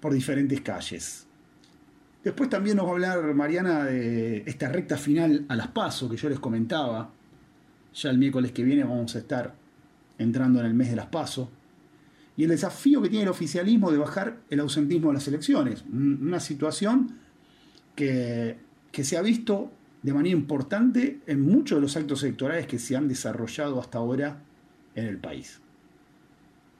por 0.00 0.12
diferentes 0.12 0.60
calles. 0.60 1.26
Después 2.24 2.50
también 2.50 2.76
nos 2.76 2.86
va 2.86 2.90
a 2.90 2.92
hablar 2.92 3.34
Mariana 3.34 3.84
de 3.84 4.42
esta 4.46 4.68
recta 4.68 4.96
final 4.96 5.44
a 5.48 5.54
las 5.54 5.68
pasos 5.68 6.10
que 6.10 6.16
yo 6.16 6.28
les 6.28 6.40
comentaba. 6.40 7.12
Ya 7.94 8.10
el 8.10 8.18
miércoles 8.18 8.50
que 8.50 8.64
viene 8.64 8.82
vamos 8.82 9.14
a 9.14 9.18
estar 9.18 9.54
entrando 10.18 10.58
en 10.60 10.66
el 10.66 10.74
mes 10.74 10.90
de 10.90 10.96
las 10.96 11.06
pasos. 11.06 11.48
Y 12.36 12.44
el 12.44 12.50
desafío 12.50 13.00
que 13.00 13.08
tiene 13.08 13.24
el 13.24 13.30
oficialismo 13.30 13.90
de 13.90 13.98
bajar 13.98 14.40
el 14.50 14.60
ausentismo 14.60 15.08
de 15.08 15.14
las 15.14 15.28
elecciones. 15.28 15.84
Una 15.90 16.40
situación 16.40 17.18
que, 17.94 18.58
se 18.92 19.16
ha 19.16 19.22
visto 19.22 19.72
de 20.02 20.12
manera 20.12 20.36
importante 20.36 21.20
en 21.26 21.40
muchos 21.40 21.78
de 21.78 21.82
los 21.82 21.96
actos 21.96 22.22
electorales 22.22 22.66
que 22.66 22.78
se 22.78 22.96
han 22.96 23.08
desarrollado 23.08 23.80
hasta 23.80 23.98
ahora 23.98 24.42
en 24.94 25.06
el 25.06 25.18
país. 25.18 25.60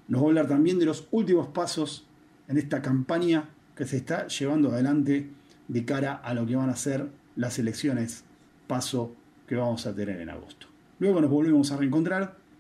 Nos 0.09 0.21
va 0.21 0.27
a 0.27 0.29
hablar 0.29 0.49
también 0.49 0.79
de 0.79 0.87
los 0.87 1.09
últimos 1.11 1.49
pasos 1.49 2.07
en 2.49 2.59
esta 2.59 2.81
campaña 2.81 3.49
que 3.75 3.85
se 3.85 3.97
está 3.97 4.29
llevando 4.29 4.71
adelante 4.71 5.31
de 5.69 5.85
cara 5.85 6.15
a 6.15 6.33
lo 6.35 6.47
que 6.47 6.57
van 6.57 6.71
a 6.71 6.77
ser 6.77 7.09
las 7.35 7.59
elecciones 7.59 8.25
paso 8.67 9.15
que 9.47 9.57
vamos 9.57 9.87
a 9.87 9.95
tener 9.95 10.21
en 10.21 10.31
agosto. 10.31 10.67
Luego 10.99 11.21
nos 11.21 11.31
volvemos 11.31 11.71
a 11.73 11.77
reencontrar 11.77 12.37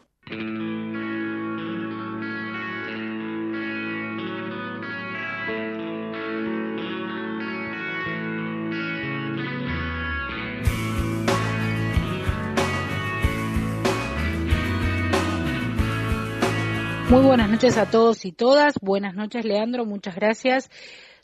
Muy 17.12 17.24
buenas 17.24 17.50
noches 17.50 17.76
a 17.76 17.90
todos 17.90 18.24
y 18.24 18.32
todas. 18.32 18.72
Buenas 18.80 19.14
noches, 19.14 19.44
Leandro. 19.44 19.84
Muchas 19.84 20.14
gracias. 20.14 20.70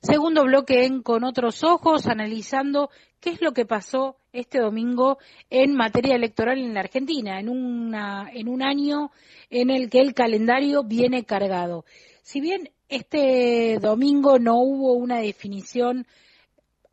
Segundo 0.02 0.45
bloque 0.45 0.85
en 0.85 1.00
Con 1.00 1.25
otros 1.25 1.64
ojos, 1.64 2.07
analizando 2.07 2.90
qué 3.21 3.30
es 3.30 3.40
lo 3.40 3.52
que 3.52 3.64
pasó 3.64 4.18
este 4.35 4.59
domingo 4.59 5.16
en 5.49 5.75
materia 5.75 6.14
electoral 6.14 6.59
en 6.59 6.75
la 6.75 6.80
Argentina, 6.80 7.40
en, 7.40 7.49
una, 7.49 8.28
en 8.30 8.50
un 8.50 8.62
año 8.62 9.12
en 9.49 9.71
el 9.71 9.88
que 9.88 10.00
el 10.00 10.12
calendario 10.12 10.85
viene 10.85 11.25
cargado. 11.25 11.87
Si 12.21 12.42
bien 12.42 12.68
este 12.90 13.78
domingo 13.80 14.38
no 14.38 14.59
hubo 14.59 14.92
una 14.92 15.21
definición 15.21 16.07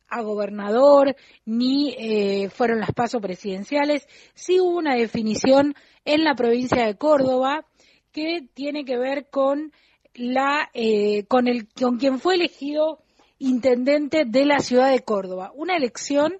a 0.08 0.22
gobernador 0.22 1.16
ni 1.44 1.94
eh, 1.98 2.48
fueron 2.48 2.80
las 2.80 2.92
pasos 2.92 3.20
presidenciales, 3.20 4.08
sí 4.32 4.58
hubo 4.58 4.78
una 4.78 4.94
definición 4.94 5.74
en 6.06 6.24
la 6.24 6.34
provincia 6.34 6.86
de 6.86 6.96
Córdoba 6.96 7.66
que 8.16 8.48
tiene 8.54 8.86
que 8.86 8.96
ver 8.96 9.28
con 9.28 9.72
la 10.14 10.70
eh, 10.72 11.26
con 11.26 11.48
el 11.48 11.68
con 11.68 11.98
quien 11.98 12.18
fue 12.18 12.36
elegido 12.36 13.02
intendente 13.38 14.24
de 14.26 14.46
la 14.46 14.60
ciudad 14.60 14.90
de 14.90 15.00
Córdoba, 15.04 15.52
una 15.54 15.76
elección 15.76 16.32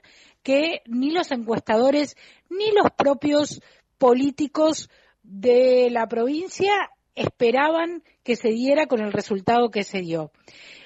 que 0.42 0.80
ni 0.86 1.10
los 1.10 1.30
encuestadores 1.32 2.16
ni 2.48 2.70
los 2.72 2.90
propios 2.96 3.60
políticos 3.98 4.88
de 5.22 5.90
la 5.90 6.06
provincia 6.06 6.72
esperaban 7.14 8.02
que 8.22 8.36
se 8.36 8.48
diera 8.48 8.86
con 8.86 9.00
el 9.00 9.12
resultado 9.12 9.70
que 9.70 9.84
se 9.84 10.00
dio. 10.00 10.32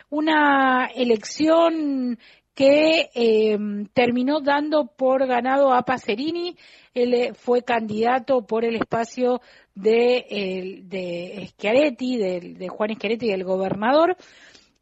Una 0.09 0.87
elección 0.93 2.19
que 2.55 3.11
eh, 3.15 3.59
terminó 3.95 4.41
dando 4.41 4.87
por 4.87 5.27
ganado 5.27 5.73
a 5.73 5.83
Pacerini, 5.83 6.57
él 6.95 7.15
eh, 7.15 7.35
fue 7.35 7.63
candidato 7.63 8.47
por 8.47 8.65
el 8.65 8.77
espacio 8.77 9.41
de, 9.75 10.83
de 10.85 11.47
Schiaretti, 11.49 12.19
de, 12.19 12.69
Juan 12.69 12.95
Schiaretti, 12.95 13.29
del 13.29 13.45
gobernador, 13.45 14.17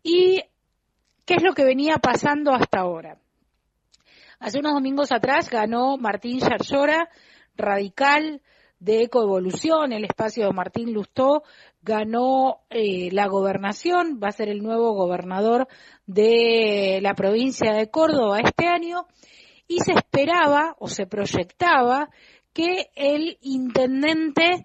y 0.03 0.43
qué 1.25 1.35
es 1.35 1.43
lo 1.43 1.53
que 1.53 1.65
venía 1.65 1.97
pasando 1.99 2.53
hasta 2.53 2.81
ahora. 2.81 3.19
Hace 4.41 4.61
unos 4.61 4.73
domingos 4.73 5.13
atrás 5.13 5.51
ganó 5.51 5.97
Martín 5.99 6.41
Yarlora, 6.41 7.11
radical 7.57 8.41
de 8.81 9.03
Ecoevolución, 9.03 9.93
el 9.93 10.05
espacio 10.05 10.47
de 10.47 10.53
Martín 10.53 10.93
Lustó, 10.93 11.43
ganó 11.83 12.61
eh, 12.71 13.11
la 13.13 13.27
gobernación, 13.27 14.21
va 14.23 14.29
a 14.29 14.33
ser 14.33 14.49
el 14.49 14.63
nuevo 14.63 14.93
gobernador 14.95 15.69
de 16.07 17.01
la 17.03 17.15
provincia 17.15 17.73
de 17.73 17.91
Córdoba 17.91 18.39
este 18.41 18.67
año, 18.67 19.07
y 19.67 19.81
se 19.81 19.93
esperaba 19.93 20.77
o 20.79 20.89
se 20.89 21.07
proyectaba 21.07 22.11
que 22.53 22.91
el 22.95 23.39
intendente 23.43 24.65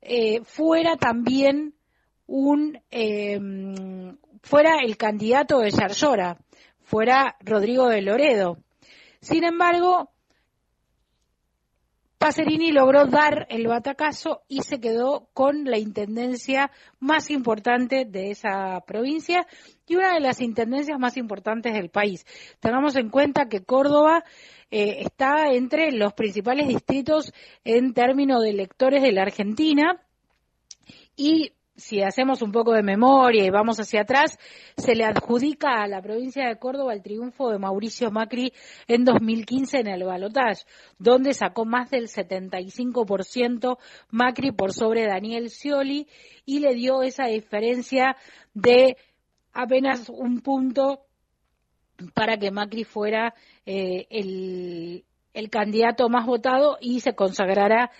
eh, 0.00 0.40
fuera 0.44 0.96
también 0.96 1.74
un 2.26 2.80
em, 2.90 4.16
fuera 4.42 4.76
el 4.84 4.96
candidato 4.96 5.58
de 5.58 5.70
Yarlora, 5.70 6.38
fuera 6.82 7.36
Rodrigo 7.40 7.88
de 7.88 8.02
Loredo. 8.02 8.58
Sin 9.20 9.44
embargo, 9.44 10.10
Pacerini 12.24 12.72
logró 12.72 13.04
dar 13.04 13.46
el 13.50 13.66
batacazo 13.66 14.44
y 14.48 14.62
se 14.62 14.80
quedó 14.80 15.28
con 15.34 15.66
la 15.66 15.76
intendencia 15.76 16.70
más 16.98 17.28
importante 17.28 18.06
de 18.06 18.30
esa 18.30 18.80
provincia 18.86 19.46
y 19.86 19.96
una 19.96 20.14
de 20.14 20.20
las 20.20 20.40
intendencias 20.40 20.98
más 20.98 21.18
importantes 21.18 21.74
del 21.74 21.90
país. 21.90 22.24
Tengamos 22.60 22.96
en 22.96 23.10
cuenta 23.10 23.50
que 23.50 23.62
Córdoba 23.62 24.24
eh, 24.70 25.02
está 25.02 25.52
entre 25.52 25.92
los 25.92 26.14
principales 26.14 26.66
distritos 26.66 27.30
en 27.62 27.92
términos 27.92 28.42
de 28.42 28.48
electores 28.48 29.02
de 29.02 29.12
la 29.12 29.20
Argentina 29.20 30.00
y 31.16 31.52
si 31.76 32.02
hacemos 32.02 32.42
un 32.42 32.52
poco 32.52 32.72
de 32.72 32.82
memoria 32.82 33.44
y 33.44 33.50
vamos 33.50 33.78
hacia 33.80 34.02
atrás, 34.02 34.38
se 34.76 34.94
le 34.94 35.04
adjudica 35.04 35.82
a 35.82 35.88
la 35.88 36.00
provincia 36.00 36.46
de 36.46 36.58
Córdoba 36.58 36.92
el 36.92 37.02
triunfo 37.02 37.50
de 37.50 37.58
Mauricio 37.58 38.10
Macri 38.10 38.52
en 38.86 39.04
2015 39.04 39.80
en 39.80 39.88
el 39.88 40.04
balotaje, 40.04 40.64
donde 40.98 41.34
sacó 41.34 41.64
más 41.64 41.90
del 41.90 42.08
75% 42.08 43.78
Macri 44.10 44.52
por 44.52 44.72
sobre 44.72 45.06
Daniel 45.06 45.50
Scioli 45.50 46.06
y 46.44 46.60
le 46.60 46.74
dio 46.74 47.02
esa 47.02 47.26
diferencia 47.26 48.16
de 48.52 48.96
apenas 49.52 50.08
un 50.08 50.40
punto 50.40 51.00
para 52.14 52.36
que 52.36 52.50
Macri 52.50 52.84
fuera 52.84 53.34
eh, 53.66 54.06
el, 54.10 55.04
el 55.32 55.50
candidato 55.50 56.08
más 56.08 56.26
votado 56.26 56.78
y 56.80 57.00
se 57.00 57.14
consagrara 57.14 57.90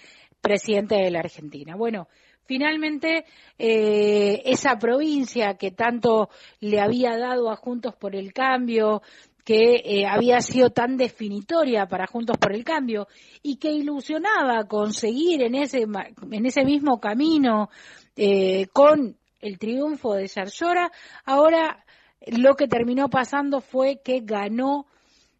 presidente 0.40 0.96
de 0.96 1.10
la 1.10 1.20
Argentina. 1.20 1.74
Bueno, 1.74 2.06
Finalmente, 2.46 3.24
eh, 3.58 4.42
esa 4.44 4.76
provincia 4.76 5.54
que 5.54 5.70
tanto 5.70 6.28
le 6.60 6.80
había 6.80 7.16
dado 7.16 7.50
a 7.50 7.56
Juntos 7.56 7.94
por 7.96 8.14
el 8.14 8.34
Cambio, 8.34 9.00
que 9.44 9.82
eh, 9.84 10.06
había 10.06 10.40
sido 10.40 10.70
tan 10.70 10.96
definitoria 10.96 11.86
para 11.86 12.06
Juntos 12.06 12.36
por 12.38 12.52
el 12.52 12.64
Cambio 12.64 13.08
y 13.42 13.56
que 13.56 13.70
ilusionaba 13.70 14.64
conseguir 14.64 15.42
en 15.42 15.54
ese, 15.54 15.86
en 16.30 16.46
ese 16.46 16.64
mismo 16.64 17.00
camino 17.00 17.70
eh, 18.16 18.66
con 18.72 19.16
el 19.40 19.58
triunfo 19.58 20.14
de 20.14 20.28
Sarllora, 20.28 20.90
ahora 21.24 21.84
lo 22.26 22.54
que 22.56 22.68
terminó 22.68 23.08
pasando 23.08 23.60
fue 23.60 24.00
que 24.02 24.20
ganó 24.20 24.86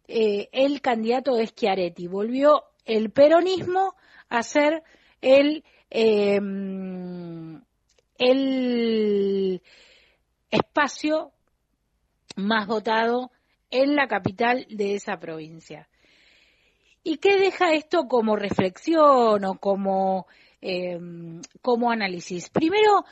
el 0.07 0.81
candidato 0.81 1.33
de 1.33 1.47
Schiaretti. 1.47 2.05
Volvió 2.05 2.65
el 2.85 3.09
peronismo 3.09 3.95
a 4.29 4.43
ser 4.43 4.83
el 5.21 5.63
eh, 5.97 6.39
el 8.17 9.61
espacio 10.51 11.31
más 12.35 12.67
votado 12.67 13.31
en 13.71 13.95
la 13.95 14.07
capital 14.07 14.65
de 14.69 14.95
esa 14.95 15.17
provincia. 15.17 15.87
¿Y 17.01 17.17
qué 17.17 17.37
deja 17.37 17.73
esto 17.73 18.07
como 18.07 18.35
reflexión 18.35 19.45
o 19.45 19.57
como, 19.59 20.27
eh, 20.61 20.99
como 21.61 21.91
análisis? 21.91 22.49
Primero, 22.49 23.05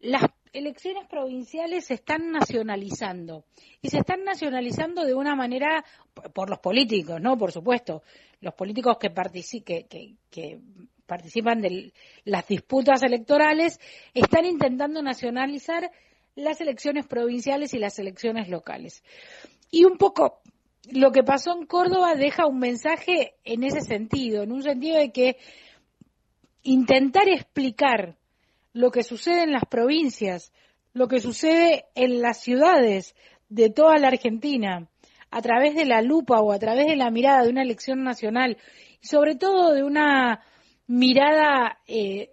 las 0.00 0.22
elecciones 0.52 1.08
provinciales 1.08 1.86
se 1.86 1.94
están 1.94 2.30
nacionalizando 2.30 3.46
y 3.82 3.88
se 3.88 3.98
están 3.98 4.22
nacionalizando 4.22 5.04
de 5.04 5.14
una 5.14 5.34
manera 5.34 5.84
por 6.34 6.50
los 6.50 6.60
políticos, 6.60 7.20
¿no? 7.20 7.36
Por 7.36 7.50
supuesto, 7.50 8.02
los 8.40 8.54
políticos 8.54 8.96
que, 8.98 9.12
que, 9.64 10.16
que 10.30 10.60
participan 11.08 11.60
de 11.60 11.92
las 12.24 12.46
disputas 12.46 13.02
electorales, 13.02 13.80
están 14.14 14.44
intentando 14.44 15.02
nacionalizar 15.02 15.90
las 16.36 16.60
elecciones 16.60 17.06
provinciales 17.06 17.74
y 17.74 17.78
las 17.78 17.98
elecciones 17.98 18.48
locales. 18.48 19.02
Y 19.70 19.84
un 19.84 19.96
poco 19.96 20.40
lo 20.92 21.10
que 21.10 21.24
pasó 21.24 21.52
en 21.58 21.66
Córdoba 21.66 22.14
deja 22.14 22.46
un 22.46 22.58
mensaje 22.58 23.34
en 23.44 23.64
ese 23.64 23.80
sentido, 23.80 24.42
en 24.42 24.52
un 24.52 24.62
sentido 24.62 24.98
de 24.98 25.10
que 25.10 25.36
intentar 26.62 27.28
explicar 27.28 28.16
lo 28.72 28.90
que 28.90 29.02
sucede 29.02 29.42
en 29.42 29.52
las 29.52 29.64
provincias, 29.64 30.52
lo 30.92 31.08
que 31.08 31.20
sucede 31.20 31.86
en 31.94 32.20
las 32.20 32.40
ciudades 32.40 33.16
de 33.48 33.70
toda 33.70 33.96
la 33.96 34.08
Argentina, 34.08 34.88
a 35.30 35.42
través 35.42 35.74
de 35.74 35.84
la 35.84 36.02
lupa 36.02 36.40
o 36.40 36.52
a 36.52 36.58
través 36.58 36.86
de 36.86 36.96
la 36.96 37.10
mirada 37.10 37.42
de 37.42 37.50
una 37.50 37.62
elección 37.62 38.02
nacional 38.02 38.58
y 39.00 39.06
sobre 39.06 39.36
todo 39.36 39.74
de 39.74 39.82
una 39.82 40.42
mirada 40.88 41.78
eh, 41.86 42.30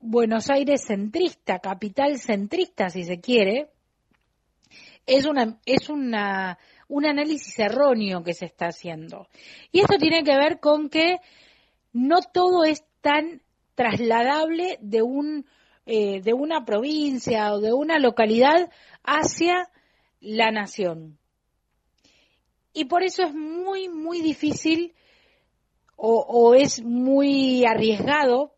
Buenos 0.00 0.50
Aires 0.50 0.84
centrista, 0.84 1.60
capital 1.60 2.18
centrista, 2.18 2.90
si 2.90 3.04
se 3.04 3.20
quiere, 3.20 3.70
es 5.06 5.26
una 5.26 5.60
es 5.64 5.88
una 5.88 6.58
un 6.88 7.06
análisis 7.06 7.58
erróneo 7.58 8.22
que 8.22 8.34
se 8.34 8.46
está 8.46 8.66
haciendo. 8.66 9.28
Y 9.70 9.80
esto 9.80 9.96
tiene 9.98 10.24
que 10.24 10.36
ver 10.36 10.58
con 10.58 10.88
que 10.88 11.18
no 11.92 12.20
todo 12.20 12.64
es 12.64 12.84
tan 13.00 13.42
trasladable 13.74 14.78
de 14.80 15.02
un 15.02 15.46
eh, 15.86 16.20
de 16.20 16.32
una 16.32 16.64
provincia 16.64 17.52
o 17.52 17.60
de 17.60 17.72
una 17.72 17.98
localidad 17.98 18.70
hacia 19.04 19.68
la 20.20 20.50
nación. 20.50 21.18
Y 22.72 22.86
por 22.86 23.02
eso 23.02 23.24
es 23.24 23.34
muy, 23.34 23.88
muy 23.88 24.20
difícil 24.20 24.94
o, 26.04 26.54
es 26.56 26.82
muy 26.82 27.64
arriesgado, 27.64 28.56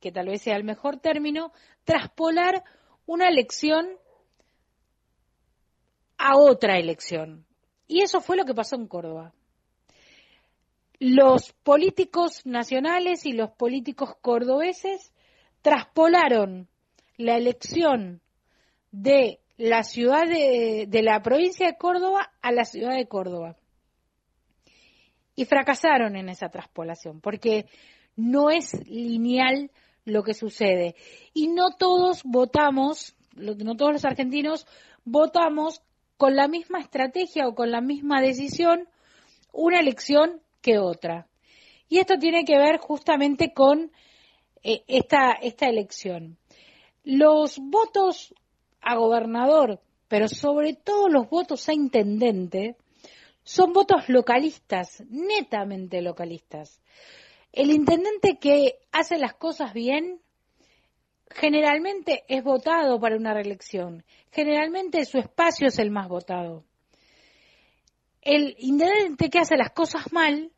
que 0.00 0.10
tal 0.10 0.28
vez 0.28 0.40
sea 0.40 0.56
el 0.56 0.64
mejor 0.64 0.98
término, 0.98 1.52
traspolar 1.84 2.64
una 3.04 3.28
elección 3.28 3.86
a 6.16 6.38
otra 6.38 6.78
elección. 6.78 7.44
Y 7.86 8.00
eso 8.00 8.22
fue 8.22 8.38
lo 8.38 8.46
que 8.46 8.54
pasó 8.54 8.76
en 8.76 8.86
Córdoba. 8.86 9.34
Los 10.98 11.52
políticos 11.52 12.46
nacionales 12.46 13.26
y 13.26 13.32
los 13.32 13.50
políticos 13.50 14.14
cordobeses 14.22 15.12
traspolaron 15.60 16.68
la 17.18 17.36
elección 17.36 18.22
de 18.90 19.40
la 19.58 19.82
ciudad 19.82 20.26
de, 20.26 20.86
de, 20.88 21.02
la 21.02 21.20
provincia 21.20 21.66
de 21.66 21.76
Córdoba 21.76 22.32
a 22.40 22.52
la 22.52 22.64
ciudad 22.64 22.96
de 22.96 23.06
Córdoba 23.06 23.59
y 25.34 25.44
fracasaron 25.44 26.16
en 26.16 26.28
esa 26.28 26.48
traspolación, 26.48 27.20
porque 27.20 27.66
no 28.16 28.50
es 28.50 28.72
lineal 28.88 29.70
lo 30.04 30.22
que 30.22 30.34
sucede. 30.34 30.94
Y 31.32 31.48
no 31.48 31.70
todos 31.78 32.22
votamos, 32.24 33.14
no 33.34 33.76
todos 33.76 33.92
los 33.92 34.04
argentinos 34.04 34.66
votamos 35.04 35.82
con 36.16 36.36
la 36.36 36.48
misma 36.48 36.80
estrategia 36.80 37.48
o 37.48 37.54
con 37.54 37.70
la 37.70 37.80
misma 37.80 38.20
decisión 38.20 38.88
una 39.52 39.80
elección 39.80 40.40
que 40.60 40.78
otra. 40.78 41.26
Y 41.88 41.98
esto 41.98 42.18
tiene 42.18 42.44
que 42.44 42.58
ver 42.58 42.78
justamente 42.78 43.52
con 43.52 43.90
eh, 44.62 44.84
esta, 44.86 45.32
esta 45.32 45.66
elección. 45.66 46.36
Los 47.02 47.58
votos 47.58 48.34
a 48.80 48.96
gobernador, 48.96 49.80
pero 50.08 50.28
sobre 50.28 50.74
todo 50.74 51.08
los 51.08 51.28
votos 51.28 51.68
a 51.68 51.72
intendente, 51.72 52.76
son 53.42 53.72
votos 53.72 54.08
localistas, 54.08 55.02
netamente 55.08 56.02
localistas. 56.02 56.80
El 57.52 57.70
intendente 57.70 58.38
que 58.40 58.78
hace 58.92 59.18
las 59.18 59.34
cosas 59.34 59.72
bien 59.72 60.20
generalmente 61.30 62.24
es 62.28 62.42
votado 62.42 63.00
para 63.00 63.16
una 63.16 63.34
reelección, 63.34 64.04
generalmente 64.30 65.04
su 65.04 65.18
espacio 65.18 65.68
es 65.68 65.78
el 65.78 65.90
más 65.90 66.08
votado. 66.08 66.64
El 68.22 68.54
intendente 68.58 69.30
que 69.30 69.38
hace 69.38 69.56
las 69.56 69.70
cosas 69.70 70.12
mal 70.12 70.52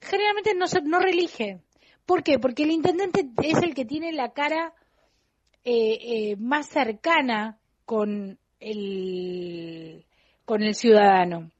generalmente 0.00 0.54
no, 0.54 0.66
se, 0.66 0.80
no 0.82 0.98
reelige. 0.98 1.60
¿Por 2.04 2.22
qué? 2.22 2.38
Porque 2.38 2.64
el 2.64 2.72
intendente 2.72 3.28
es 3.42 3.62
el 3.62 3.74
que 3.74 3.84
tiene 3.84 4.12
la 4.12 4.32
cara 4.32 4.74
eh, 5.64 6.34
más 6.36 6.66
cercana 6.68 7.58
con 7.84 8.38
el, 8.58 10.04
con 10.44 10.62
el 10.62 10.74
ciudadano. 10.74 11.50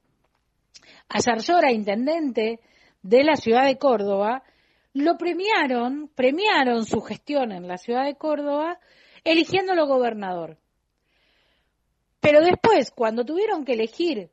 A 1.13 1.19
Sarjora, 1.19 1.73
intendente 1.73 2.61
de 3.01 3.23
la 3.25 3.35
ciudad 3.35 3.65
de 3.65 3.77
Córdoba, 3.77 4.43
lo 4.93 5.17
premiaron, 5.17 6.09
premiaron 6.15 6.85
su 6.85 7.01
gestión 7.01 7.51
en 7.51 7.67
la 7.67 7.77
ciudad 7.77 8.05
de 8.05 8.15
Córdoba, 8.15 8.79
eligiéndolo 9.25 9.87
gobernador. 9.87 10.57
Pero 12.21 12.39
después, 12.39 12.91
cuando 12.91 13.25
tuvieron 13.25 13.65
que 13.65 13.73
elegir 13.73 14.29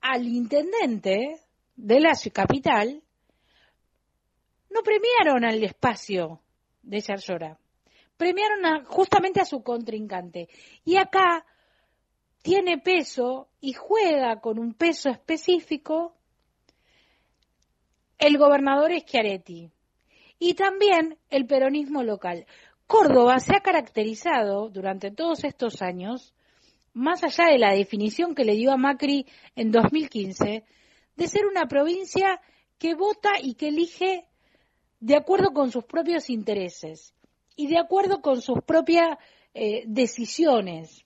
al 0.00 0.26
intendente 0.26 1.38
de 1.76 2.00
la 2.00 2.12
capital, 2.32 3.02
no 4.70 4.80
premiaron 4.82 5.44
al 5.44 5.62
espacio 5.62 6.40
de 6.82 7.02
Sarjora, 7.02 7.58
premiaron 8.16 8.86
justamente 8.86 9.40
a 9.40 9.44
su 9.44 9.62
contrincante. 9.62 10.48
Y 10.82 10.96
acá 10.96 11.44
tiene 12.42 12.78
peso 12.78 13.48
y 13.60 13.72
juega 13.72 14.40
con 14.40 14.58
un 14.58 14.74
peso 14.74 15.10
específico 15.10 16.14
el 18.18 18.36
gobernador 18.38 18.92
Schiaretti 18.98 19.70
y 20.38 20.54
también 20.54 21.18
el 21.30 21.46
peronismo 21.46 22.02
local. 22.02 22.46
Córdoba 22.86 23.38
se 23.38 23.54
ha 23.54 23.60
caracterizado 23.60 24.68
durante 24.68 25.10
todos 25.10 25.44
estos 25.44 25.80
años, 25.80 26.34
más 26.92 27.22
allá 27.22 27.46
de 27.46 27.58
la 27.58 27.72
definición 27.72 28.34
que 28.34 28.44
le 28.44 28.56
dio 28.56 28.72
a 28.72 28.76
Macri 28.76 29.26
en 29.54 29.70
2015, 29.70 30.64
de 31.16 31.28
ser 31.28 31.46
una 31.46 31.66
provincia 31.66 32.40
que 32.78 32.94
vota 32.94 33.30
y 33.40 33.54
que 33.54 33.68
elige 33.68 34.26
de 34.98 35.16
acuerdo 35.16 35.52
con 35.52 35.70
sus 35.70 35.84
propios 35.84 36.30
intereses 36.30 37.14
y 37.54 37.68
de 37.68 37.78
acuerdo 37.78 38.20
con 38.20 38.40
sus 38.40 38.62
propias 38.66 39.18
eh, 39.54 39.84
decisiones. 39.86 41.04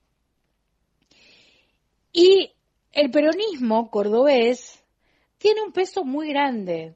Y 2.17 2.53
el 2.93 3.11
peronismo 3.11 3.91
cordobés 3.91 4.85
tiene 5.37 5.63
un 5.63 5.73
peso 5.73 6.05
muy 6.05 6.29
grande 6.29 6.95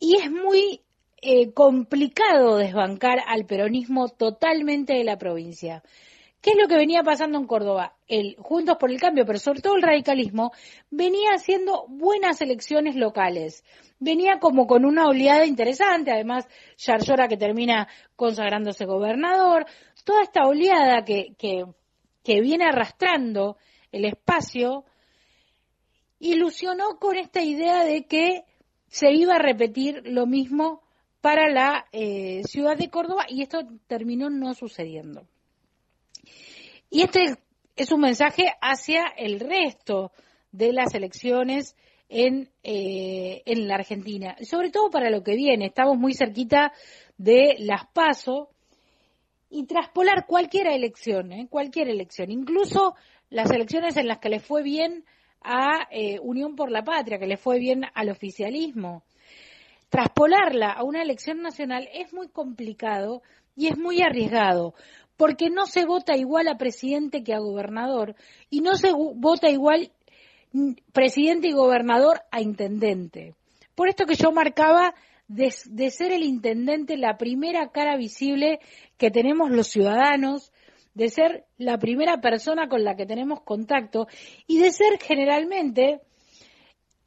y 0.00 0.16
es 0.16 0.30
muy 0.30 0.80
eh, 1.20 1.52
complicado 1.52 2.56
desbancar 2.56 3.18
al 3.26 3.44
peronismo 3.44 4.08
totalmente 4.08 4.94
de 4.94 5.04
la 5.04 5.18
provincia. 5.18 5.82
¿Qué 6.40 6.52
es 6.52 6.56
lo 6.56 6.68
que 6.68 6.76
venía 6.76 7.02
pasando 7.02 7.38
en 7.38 7.46
Córdoba? 7.46 7.94
El 8.08 8.36
Juntos 8.38 8.78
por 8.80 8.90
el 8.90 8.98
Cambio, 8.98 9.26
pero 9.26 9.38
sobre 9.38 9.60
todo 9.60 9.76
el 9.76 9.82
radicalismo, 9.82 10.52
venía 10.90 11.32
haciendo 11.34 11.84
buenas 11.88 12.40
elecciones 12.40 12.96
locales. 12.96 13.62
Venía 13.98 14.38
como 14.40 14.66
con 14.66 14.86
una 14.86 15.06
oleada 15.06 15.44
interesante, 15.44 16.12
además 16.12 16.48
Yarlora 16.78 17.28
que 17.28 17.36
termina 17.36 17.88
consagrándose 18.16 18.86
gobernador, 18.86 19.66
toda 20.04 20.22
esta 20.22 20.46
oleada 20.46 21.04
que, 21.04 21.34
que, 21.36 21.64
que 22.24 22.40
viene 22.40 22.64
arrastrando 22.64 23.58
el 23.92 24.06
espacio, 24.06 24.84
ilusionó 26.18 26.98
con 26.98 27.16
esta 27.16 27.42
idea 27.42 27.84
de 27.84 28.06
que 28.06 28.44
se 28.88 29.12
iba 29.12 29.34
a 29.34 29.38
repetir 29.38 30.02
lo 30.04 30.26
mismo 30.26 30.82
para 31.20 31.48
la 31.48 31.86
eh, 31.92 32.42
ciudad 32.44 32.76
de 32.76 32.90
Córdoba 32.90 33.26
y 33.28 33.42
esto 33.42 33.60
terminó 33.86 34.30
no 34.30 34.54
sucediendo. 34.54 35.28
Y 36.90 37.02
este 37.02 37.36
es 37.76 37.92
un 37.92 38.00
mensaje 38.00 38.52
hacia 38.60 39.04
el 39.16 39.40
resto 39.40 40.12
de 40.50 40.72
las 40.72 40.94
elecciones 40.94 41.76
en, 42.08 42.50
eh, 42.62 43.42
en 43.46 43.68
la 43.68 43.74
Argentina, 43.74 44.36
sobre 44.42 44.70
todo 44.70 44.90
para 44.90 45.10
lo 45.10 45.22
que 45.22 45.34
viene. 45.34 45.66
Estamos 45.66 45.98
muy 45.98 46.14
cerquita 46.14 46.72
de 47.18 47.56
las 47.58 47.86
PASO 47.86 48.53
y 49.54 49.66
traspolar 49.66 50.26
cualquier 50.26 50.66
elección, 50.66 51.32
¿eh? 51.32 51.46
cualquier 51.48 51.88
elección, 51.88 52.32
incluso 52.32 52.96
las 53.30 53.52
elecciones 53.52 53.96
en 53.96 54.08
las 54.08 54.18
que 54.18 54.28
le 54.28 54.40
fue 54.40 54.64
bien 54.64 55.04
a 55.42 55.86
eh, 55.92 56.18
Unión 56.20 56.56
por 56.56 56.72
la 56.72 56.82
Patria, 56.82 57.20
que 57.20 57.28
le 57.28 57.36
fue 57.36 57.60
bien 57.60 57.82
al 57.94 58.10
oficialismo. 58.10 59.04
Traspolarla 59.90 60.72
a 60.72 60.82
una 60.82 61.02
elección 61.02 61.40
nacional 61.40 61.88
es 61.94 62.12
muy 62.12 62.28
complicado 62.28 63.22
y 63.54 63.68
es 63.68 63.78
muy 63.78 64.02
arriesgado, 64.02 64.74
porque 65.16 65.50
no 65.50 65.66
se 65.66 65.84
vota 65.84 66.16
igual 66.16 66.48
a 66.48 66.58
presidente 66.58 67.22
que 67.22 67.32
a 67.32 67.38
gobernador 67.38 68.16
y 68.50 68.60
no 68.60 68.74
se 68.74 68.92
vota 68.92 69.50
igual 69.50 69.92
presidente 70.92 71.46
y 71.46 71.52
gobernador 71.52 72.22
a 72.32 72.40
intendente. 72.40 73.34
Por 73.76 73.88
esto 73.88 74.04
que 74.04 74.16
yo 74.16 74.32
marcaba 74.32 74.94
de, 75.28 75.90
ser 75.90 76.12
el 76.12 76.22
intendente 76.22 76.96
la 76.96 77.16
primera 77.16 77.70
cara 77.70 77.96
visible 77.96 78.60
que 79.04 79.10
tenemos 79.10 79.50
los 79.50 79.66
ciudadanos, 79.66 80.50
de 80.94 81.10
ser 81.10 81.44
la 81.58 81.76
primera 81.76 82.22
persona 82.22 82.70
con 82.70 82.84
la 82.84 82.96
que 82.96 83.04
tenemos 83.04 83.42
contacto 83.42 84.06
y 84.46 84.60
de 84.60 84.70
ser 84.70 84.98
generalmente 84.98 86.00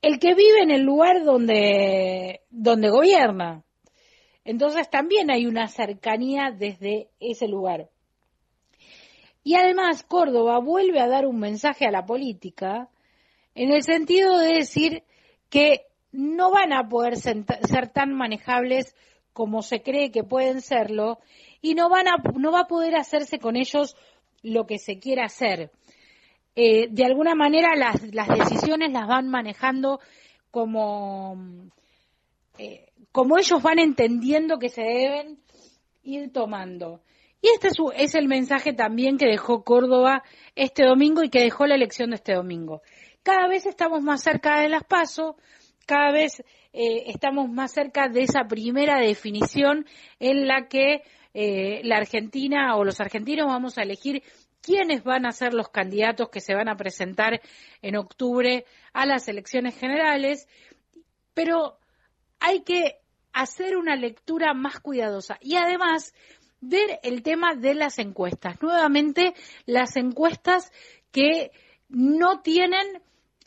el 0.03 0.19
que 0.19 0.35
vive 0.35 0.61
en 0.61 0.69
el 0.69 0.83
lugar 0.83 1.23
donde, 1.23 2.41
donde 2.51 2.91
gobierna. 2.91 3.63
Entonces 4.45 4.91
también 4.91 5.31
hay 5.31 5.47
una 5.47 5.67
cercanía 5.69 6.51
desde 6.55 7.09
ese 7.19 7.47
lugar. 7.47 7.89
Y 9.43 9.55
además 9.55 10.03
Córdoba 10.03 10.59
vuelve 10.59 10.99
a 10.99 11.07
dar 11.07 11.25
un 11.25 11.39
mensaje 11.39 11.87
a 11.87 11.91
la 11.91 12.05
política 12.05 12.89
en 13.55 13.71
el 13.71 13.81
sentido 13.81 14.37
de 14.37 14.53
decir 14.53 15.03
que 15.49 15.87
no 16.11 16.51
van 16.51 16.73
a 16.73 16.87
poder 16.87 17.15
ser 17.17 17.89
tan 17.91 18.13
manejables 18.13 18.95
como 19.33 19.63
se 19.63 19.81
cree 19.81 20.11
que 20.11 20.23
pueden 20.23 20.61
serlo 20.61 21.17
y 21.61 21.75
no, 21.75 21.89
van 21.89 22.07
a, 22.07 22.17
no 22.35 22.51
va 22.51 22.61
a 22.61 22.67
poder 22.67 22.95
hacerse 22.95 23.39
con 23.39 23.55
ellos 23.55 23.95
lo 24.43 24.65
que 24.65 24.79
se 24.79 24.99
quiera 24.99 25.25
hacer. 25.25 25.71
Eh, 26.55 26.87
de 26.89 27.05
alguna 27.05 27.35
manera 27.35 27.75
las, 27.75 28.01
las, 28.13 28.27
decisiones 28.27 28.91
las 28.91 29.07
van 29.07 29.27
manejando 29.27 29.99
como, 30.49 31.37
eh, 32.57 32.91
como 33.11 33.37
ellos 33.37 33.61
van 33.61 33.79
entendiendo 33.79 34.57
que 34.57 34.69
se 34.69 34.81
deben 34.81 35.39
ir 36.03 36.31
tomando. 36.31 37.01
Y 37.41 37.49
este 37.49 37.69
es, 37.95 38.15
el 38.15 38.27
mensaje 38.27 38.73
también 38.73 39.17
que 39.17 39.27
dejó 39.27 39.63
Córdoba 39.63 40.23
este 40.55 40.83
domingo 40.83 41.23
y 41.23 41.29
que 41.29 41.41
dejó 41.41 41.67
la 41.67 41.75
elección 41.75 42.09
de 42.09 42.15
este 42.15 42.33
domingo. 42.33 42.81
Cada 43.21 43.47
vez 43.47 43.65
estamos 43.65 44.01
más 44.01 44.23
cerca 44.23 44.59
de 44.59 44.69
las 44.69 44.83
pasos, 44.83 45.35
cada 45.85 46.11
vez 46.11 46.39
eh, 46.73 47.03
estamos 47.07 47.49
más 47.49 47.71
cerca 47.71 48.09
de 48.09 48.23
esa 48.23 48.45
primera 48.47 48.99
definición 48.99 49.85
en 50.19 50.47
la 50.47 50.67
que 50.67 51.03
eh, 51.39 51.81
la 51.83 51.97
Argentina 51.97 52.75
o 52.77 52.83
los 52.83 52.99
argentinos 52.99 53.45
vamos 53.45 53.77
a 53.77 53.83
elegir 53.83 54.23
quiénes 54.59 55.03
van 55.03 55.27
a 55.27 55.31
ser 55.31 55.53
los 55.53 55.69
candidatos 55.69 56.29
que 56.29 56.41
se 56.41 56.55
van 56.55 56.67
a 56.67 56.75
presentar 56.75 57.41
en 57.83 57.95
octubre 57.95 58.65
a 58.91 59.05
las 59.05 59.27
elecciones 59.27 59.77
generales, 59.77 60.47
pero 61.35 61.77
hay 62.39 62.61
que 62.61 63.01
hacer 63.33 63.77
una 63.77 63.95
lectura 63.95 64.55
más 64.55 64.79
cuidadosa 64.79 65.37
y 65.39 65.57
además 65.57 66.15
ver 66.59 66.99
el 67.03 67.21
tema 67.21 67.53
de 67.53 67.75
las 67.75 67.99
encuestas. 67.99 68.59
Nuevamente, 68.59 69.35
las 69.67 69.95
encuestas 69.95 70.71
que 71.11 71.51
no 71.87 72.41
tienen 72.41 72.99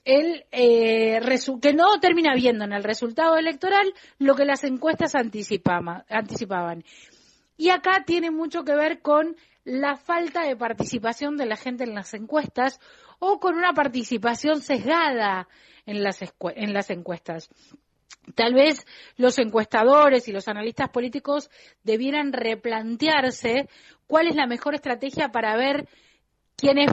el 0.04 0.44
eh, 0.52 1.20
que 1.60 1.74
no 1.74 1.98
termina 2.00 2.36
viendo 2.36 2.64
en 2.64 2.72
el 2.72 2.84
resultado 2.84 3.36
electoral 3.36 3.92
lo 4.18 4.36
que 4.36 4.44
las 4.44 4.62
encuestas 4.62 5.16
anticipaban. 5.16 6.84
Y 7.60 7.68
acá 7.68 8.04
tiene 8.06 8.30
mucho 8.30 8.64
que 8.64 8.74
ver 8.74 9.02
con 9.02 9.36
la 9.64 9.98
falta 9.98 10.44
de 10.46 10.56
participación 10.56 11.36
de 11.36 11.44
la 11.44 11.56
gente 11.56 11.84
en 11.84 11.94
las 11.94 12.14
encuestas 12.14 12.80
o 13.18 13.38
con 13.38 13.54
una 13.54 13.74
participación 13.74 14.62
sesgada 14.62 15.46
en 15.84 16.02
las, 16.02 16.20
en 16.22 16.72
las 16.72 16.88
encuestas. 16.88 17.50
Tal 18.34 18.54
vez 18.54 18.86
los 19.18 19.38
encuestadores 19.38 20.26
y 20.26 20.32
los 20.32 20.48
analistas 20.48 20.88
políticos 20.88 21.50
debieran 21.82 22.32
replantearse 22.32 23.68
cuál 24.06 24.28
es 24.28 24.36
la 24.36 24.46
mejor 24.46 24.74
estrategia 24.74 25.28
para 25.28 25.54
ver 25.54 25.86
quién 26.56 26.78
es, 26.78 26.90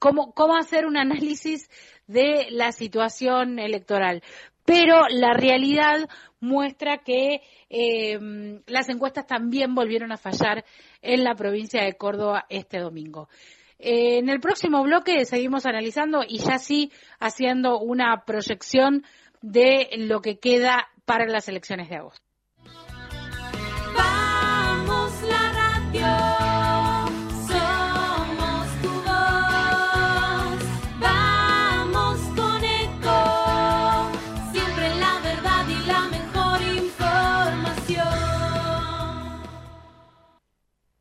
cómo, 0.00 0.32
cómo 0.32 0.56
hacer 0.56 0.84
un 0.84 0.96
análisis 0.96 1.70
de 2.08 2.48
la 2.50 2.72
situación 2.72 3.60
electoral. 3.60 4.24
Pero 4.68 5.06
la 5.08 5.32
realidad 5.32 6.06
muestra 6.40 6.98
que 6.98 7.40
eh, 7.70 8.18
las 8.66 8.90
encuestas 8.90 9.26
también 9.26 9.74
volvieron 9.74 10.12
a 10.12 10.18
fallar 10.18 10.62
en 11.00 11.24
la 11.24 11.34
provincia 11.34 11.82
de 11.82 11.94
Córdoba 11.94 12.44
este 12.50 12.78
domingo. 12.78 13.30
En 13.78 14.28
el 14.28 14.40
próximo 14.40 14.82
bloque 14.82 15.24
seguimos 15.24 15.64
analizando 15.64 16.20
y 16.22 16.40
ya 16.40 16.58
sí 16.58 16.92
haciendo 17.18 17.78
una 17.78 18.24
proyección 18.26 19.04
de 19.40 19.88
lo 19.96 20.20
que 20.20 20.38
queda 20.38 20.88
para 21.06 21.24
las 21.24 21.48
elecciones 21.48 21.88
de 21.88 21.96
agosto. 21.96 22.27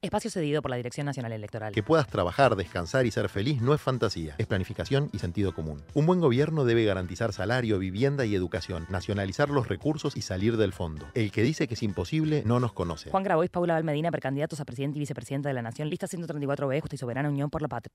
Espacio 0.07 0.31
cedido 0.31 0.61
por 0.61 0.71
la 0.71 0.77
Dirección 0.77 1.05
Nacional 1.05 1.33
Electoral. 1.33 1.73
Que 1.73 1.83
puedas 1.83 2.07
trabajar, 2.07 2.55
descansar 2.55 3.05
y 3.05 3.11
ser 3.11 3.27
feliz 3.27 3.61
no 3.61 3.73
es 3.73 3.81
fantasía, 3.81 4.35
es 4.37 4.47
planificación 4.47 5.09
y 5.11 5.19
sentido 5.19 5.53
común. 5.53 5.83
Un 5.93 6.05
buen 6.05 6.21
gobierno 6.21 6.63
debe 6.63 6.85
garantizar 6.85 7.33
salario, 7.33 7.77
vivienda 7.77 8.25
y 8.25 8.33
educación, 8.33 8.87
nacionalizar 8.89 9.49
los 9.49 9.67
recursos 9.67 10.15
y 10.15 10.21
salir 10.21 10.55
del 10.55 10.71
fondo. 10.71 11.07
El 11.13 11.31
que 11.31 11.43
dice 11.43 11.67
que 11.67 11.73
es 11.73 11.83
imposible 11.83 12.43
no 12.45 12.59
nos 12.61 12.71
conoce. 12.71 13.09
Juan 13.09 13.23
Grabois, 13.23 13.49
Paula 13.49 13.73
Valmedina, 13.73 14.09
precandidatos 14.09 14.61
a 14.61 14.65
presidente 14.65 14.97
y 14.97 15.01
vicepresidenta 15.01 15.49
de 15.49 15.55
la 15.55 15.61
Nación, 15.61 15.89
lista 15.89 16.07
134B, 16.07 16.79
Justa 16.79 16.95
y 16.95 16.97
Soberana 16.97 17.29
Unión 17.29 17.49
por 17.49 17.61
la 17.61 17.67
Patria. 17.67 17.91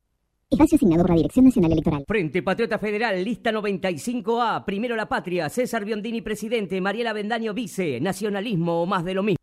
Espacio 0.50 0.76
asignado 0.76 1.04
por 1.04 1.12
la 1.12 1.16
Dirección 1.16 1.46
Nacional 1.46 1.72
Electoral. 1.72 2.04
Frente 2.06 2.42
Patriota 2.42 2.78
Federal, 2.78 3.24
lista 3.24 3.50
95A. 3.50 4.66
Primero 4.66 4.94
la 4.96 5.08
patria. 5.08 5.48
César 5.48 5.82
Biondini, 5.86 6.20
presidente. 6.20 6.78
Mariela 6.78 7.14
Bendaño, 7.14 7.54
vice. 7.54 8.00
Nacionalismo 8.00 8.82
o 8.82 8.86
más 8.86 9.02
de 9.02 9.14
lo 9.14 9.22
mismo. 9.22 9.41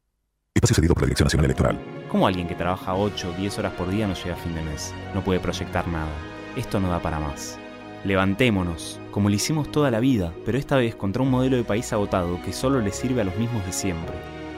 Espacio 0.56 0.76
cedido 0.76 0.94
por 0.94 1.04
la 1.04 1.08
Dirección 1.08 1.28
Nacional 1.28 1.46
Electoral. 1.46 1.80
¿Cómo 2.10 2.28
alguien 2.28 2.48
que 2.48 2.56
trabaja 2.56 2.94
8 2.94 3.30
o 3.30 3.40
10 3.40 3.60
horas 3.60 3.74
por 3.74 3.90
día 3.90 4.08
no 4.08 4.14
llega 4.14 4.34
a 4.34 4.38
fin 4.38 4.54
de 4.54 4.62
mes? 4.62 4.94
No 5.14 5.24
puede 5.24 5.40
proyectar 5.40 5.88
nada. 5.88 6.12
Esto 6.58 6.82
no 6.82 6.90
da 6.90 7.00
para 7.00 7.18
más. 7.20 7.58
Levantémonos, 8.04 9.00
como 9.12 9.30
lo 9.30 9.36
hicimos 9.36 9.72
toda 9.72 9.90
la 9.90 10.02
vida, 10.02 10.34
pero 10.46 10.58
esta 10.58 10.76
vez 10.76 10.96
contra 10.96 11.22
un 11.22 11.30
modelo 11.30 11.56
de 11.56 11.64
país 11.64 11.94
agotado 11.94 12.42
que 12.44 12.52
solo 12.52 12.82
le 12.82 12.92
sirve 12.92 13.22
a 13.22 13.24
los 13.24 13.38
mismos 13.38 13.66
de 13.66 13.72
siempre. 13.72 14.14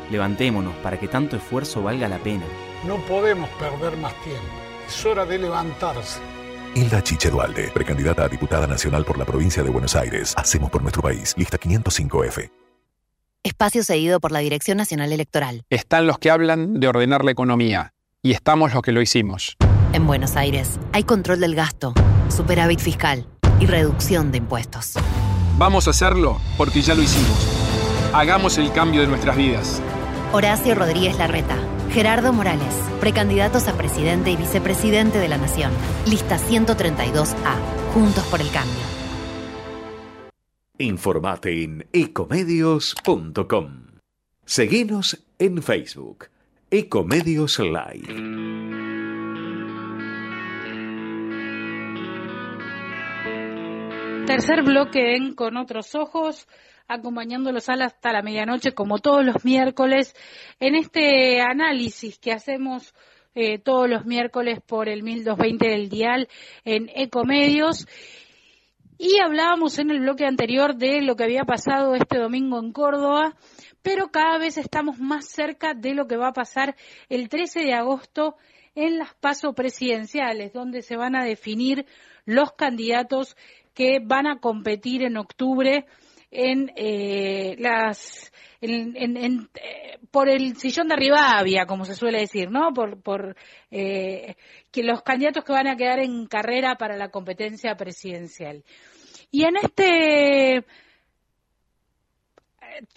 Levantémonos 0.10 0.73
para 0.77 0.99
que 0.99 1.08
tanto 1.08 1.36
esfuerzo 1.36 1.84
valga 1.84 2.08
la 2.08 2.17
pena. 2.17 2.45
No 2.84 2.97
podemos 3.06 3.49
perder 3.51 3.95
más 3.97 4.13
tiempo. 4.23 4.41
Es 4.88 5.06
hora 5.06 5.25
de 5.25 5.38
levantarse. 5.38 6.19
Hilda 6.73 7.04
Chiche 7.04 7.30
Dualde, 7.30 7.69
precandidata 7.73 8.23
a 8.23 8.27
diputada 8.27 8.65
nacional 8.65 9.06
por 9.06 9.19
la 9.19 9.25
provincia 9.25 9.62
de 9.62 9.69
Buenos 9.69 9.95
Aires. 9.95 10.34
Hacemos 10.36 10.71
por 10.71 10.82
nuestro 10.82 11.04
país. 11.04 11.36
Lista 11.38 11.60
505F. 11.60 12.61
Espacio 13.43 13.84
cedido 13.84 14.19
por 14.19 14.32
la 14.32 14.38
Dirección 14.38 14.77
Nacional 14.77 15.12
Electoral. 15.12 15.63
Están 15.71 16.06
los 16.06 16.19
que 16.19 16.30
hablan 16.30 16.80
de 16.80 16.88
ordenar 16.88 17.25
la 17.25 17.32
economía. 17.32 17.91
Y 18.21 18.34
estamos 18.34 18.71
los 18.71 18.84
que 18.84 18.91
lo 18.91 19.01
hicimos. 19.01 19.58
En 19.93 20.06
Buenos 20.06 20.36
Aires 20.36 20.80
hay 20.93 21.04
control 21.04 21.39
del 21.39 21.56
gasto, 21.56 21.95
superávit 22.30 22.80
fiscal 22.80 23.25
y 23.60 23.65
reducción 23.65 24.32
de 24.32 24.38
impuestos. 24.38 24.93
Vamos 25.58 25.88
a 25.88 25.89
hacerlo 25.89 26.39
porque 26.56 26.84
ya 26.84 26.93
lo 26.93 27.01
hicimos. 27.01 27.47
Hagamos 28.13 28.60
el 28.60 28.71
cambio 28.73 29.01
de 29.01 29.08
nuestras 29.08 29.36
vidas. 29.36 29.82
Horacio 30.34 30.75
Rodríguez 30.75 31.17
Larreta. 31.17 31.58
Gerardo 31.91 32.34
Morales, 32.34 32.75
precandidatos 32.99 33.67
a 33.67 33.73
presidente 33.73 34.30
y 34.30 34.36
vicepresidente 34.36 35.17
de 35.17 35.27
la 35.27 35.39
Nación. 35.39 35.71
Lista 36.06 36.38
132A. 36.38 37.56
Juntos 37.95 38.23
por 38.25 38.39
el 38.39 38.51
cambio. 38.51 39.00
Informate 40.82 41.63
en 41.63 41.88
ecomedios.com. 41.94 43.86
Seguinos 44.44 45.24
en 45.38 45.62
Facebook. 45.62 46.30
Ecomedios 46.72 47.60
Live. 47.60 48.08
Tercer 54.26 54.63
bloque 54.63 55.15
en 55.15 55.36
Con 55.36 55.58
otros 55.58 55.94
ojos, 55.94 56.48
acompañándolos 56.88 57.70
hasta 57.70 58.12
la 58.12 58.24
medianoche, 58.24 58.72
como 58.74 58.98
todos 58.98 59.24
los 59.24 59.46
miércoles, 59.46 60.15
en 60.60 60.74
este 60.74 61.41
análisis 61.41 62.17
que 62.17 62.32
hacemos 62.32 62.96
eh, 63.36 63.60
todos 63.60 63.88
los 63.88 64.06
miércoles 64.06 64.60
por 64.65 64.89
el 64.89 65.04
1220 65.04 65.67
del 65.67 65.89
dial 65.89 66.28
en 66.65 66.89
Ecomedios. 66.96 67.88
Y 69.03 69.17
hablábamos 69.17 69.79
en 69.79 69.89
el 69.89 70.01
bloque 70.01 70.27
anterior 70.27 70.75
de 70.75 71.01
lo 71.01 71.15
que 71.15 71.23
había 71.23 71.41
pasado 71.43 71.95
este 71.95 72.19
domingo 72.19 72.59
en 72.59 72.71
Córdoba, 72.71 73.35
pero 73.81 74.11
cada 74.11 74.37
vez 74.37 74.59
estamos 74.59 74.99
más 74.99 75.27
cerca 75.27 75.73
de 75.73 75.95
lo 75.95 76.05
que 76.05 76.17
va 76.17 76.27
a 76.27 76.33
pasar 76.33 76.75
el 77.09 77.27
13 77.27 77.61
de 77.61 77.73
agosto 77.73 78.35
en 78.75 78.99
las 78.99 79.15
pasos 79.15 79.55
presidenciales, 79.55 80.53
donde 80.53 80.83
se 80.83 80.97
van 80.97 81.15
a 81.15 81.23
definir 81.23 81.87
los 82.25 82.51
candidatos 82.51 83.35
que 83.73 83.97
van 84.05 84.27
a 84.27 84.37
competir 84.37 85.01
en 85.01 85.17
octubre 85.17 85.87
en 86.29 86.71
eh, 86.75 87.55
las 87.57 88.31
eh, 88.61 89.97
por 90.11 90.29
el 90.29 90.55
sillón 90.57 90.87
de 90.87 90.95
Rivadavia, 90.95 91.65
como 91.65 91.85
se 91.85 91.95
suele 91.95 92.19
decir, 92.19 92.51
¿no? 92.51 92.71
Por, 92.73 93.01
por 93.01 93.35
eh, 93.71 94.35
que 94.71 94.83
los 94.83 95.01
candidatos 95.01 95.43
que 95.43 95.53
van 95.53 95.67
a 95.67 95.75
quedar 95.75 95.99
en 95.99 96.27
carrera 96.27 96.75
para 96.75 96.95
la 96.95 97.09
competencia 97.09 97.75
presidencial. 97.75 98.63
Y 99.32 99.46
en 99.46 99.56
este 99.56 100.58
eh, 100.58 100.65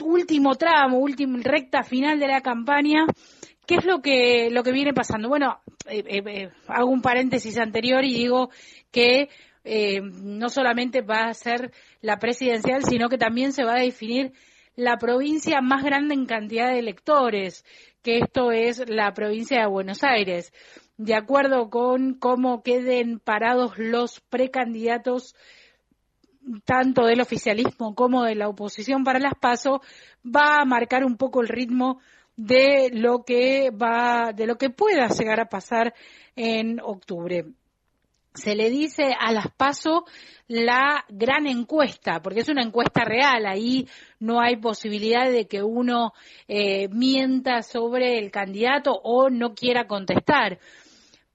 último 0.03 0.57
tramo, 0.57 0.99
última 0.99 1.38
recta 1.40 1.85
final 1.85 2.18
de 2.18 2.27
la 2.27 2.40
campaña, 2.40 3.07
¿qué 3.66 3.77
es 3.77 3.85
lo 3.85 4.03
que 4.03 4.51
lo 4.51 4.64
que 4.64 4.73
viene 4.73 4.92
pasando? 4.92 5.29
Bueno, 5.29 5.61
eh, 5.88 6.51
hago 6.66 6.90
un 6.90 7.03
paréntesis 7.03 7.57
anterior 7.59 8.05
y 8.05 8.14
digo 8.14 8.51
que 8.90 9.29
eh, 9.62 10.01
no 10.03 10.49
solamente 10.49 11.03
va 11.03 11.27
a 11.27 11.35
ser 11.35 11.73
la 12.01 12.18
presidencial, 12.18 12.85
sino 12.85 13.09
que 13.09 13.16
también 13.16 13.53
se 13.53 13.64
va 13.64 13.77
a 13.77 13.83
definir 13.83 14.33
la 14.77 14.97
provincia 14.97 15.61
más 15.61 15.85
grande 15.85 16.14
en 16.14 16.27
cantidad 16.27 16.68
de 16.68 16.81
electores, 16.81 17.64
que 18.03 18.18
esto 18.18 18.51
es 18.51 18.83
la 18.88 19.14
provincia 19.14 19.61
de 19.61 19.66
Buenos 19.68 20.03
Aires. 20.03 20.53
De 20.97 21.14
acuerdo 21.14 21.70
con 21.70 22.14
cómo 22.14 22.62
queden 22.62 23.20
parados 23.20 23.79
los 23.79 24.20
precandidatos 24.20 25.35
tanto 26.64 27.07
del 27.07 27.20
oficialismo 27.20 27.94
como 27.94 28.24
de 28.24 28.35
la 28.35 28.48
oposición 28.48 29.04
para 29.04 29.18
las 29.18 29.35
PASO, 29.35 29.80
va 30.24 30.61
a 30.61 30.64
marcar 30.64 31.04
un 31.04 31.16
poco 31.16 31.40
el 31.40 31.48
ritmo 31.48 32.00
de 32.37 32.90
lo 32.92 33.24
que 33.24 33.70
va, 33.70 34.33
de 34.35 34.46
lo 34.46 34.57
que 34.57 34.70
pueda 34.70 35.09
llegar 35.09 35.40
a 35.40 35.48
pasar 35.48 35.94
en 36.37 36.80
octubre 36.80 37.46
se 38.35 38.57
le 38.57 38.68
dice 38.68 39.14
a 39.18 39.33
las 39.33 39.46
PASO 39.57 40.04
la 40.48 41.04
gran 41.09 41.46
encuesta, 41.46 42.20
porque 42.20 42.40
es 42.40 42.48
una 42.48 42.62
encuesta 42.62 43.04
real, 43.04 43.46
ahí 43.46 43.88
no 44.18 44.40
hay 44.40 44.57
posibilidad 44.57 45.30
de 45.30 45.46
que 45.46 45.62
uno 45.62 46.12
eh, 46.48 46.88
mienta 46.88 47.62
sobre 47.62 48.18
el 48.18 48.30
candidato 48.30 48.92
o 48.92 49.30
no 49.30 49.54
quiera 49.54 49.87
contestar. 49.87 50.59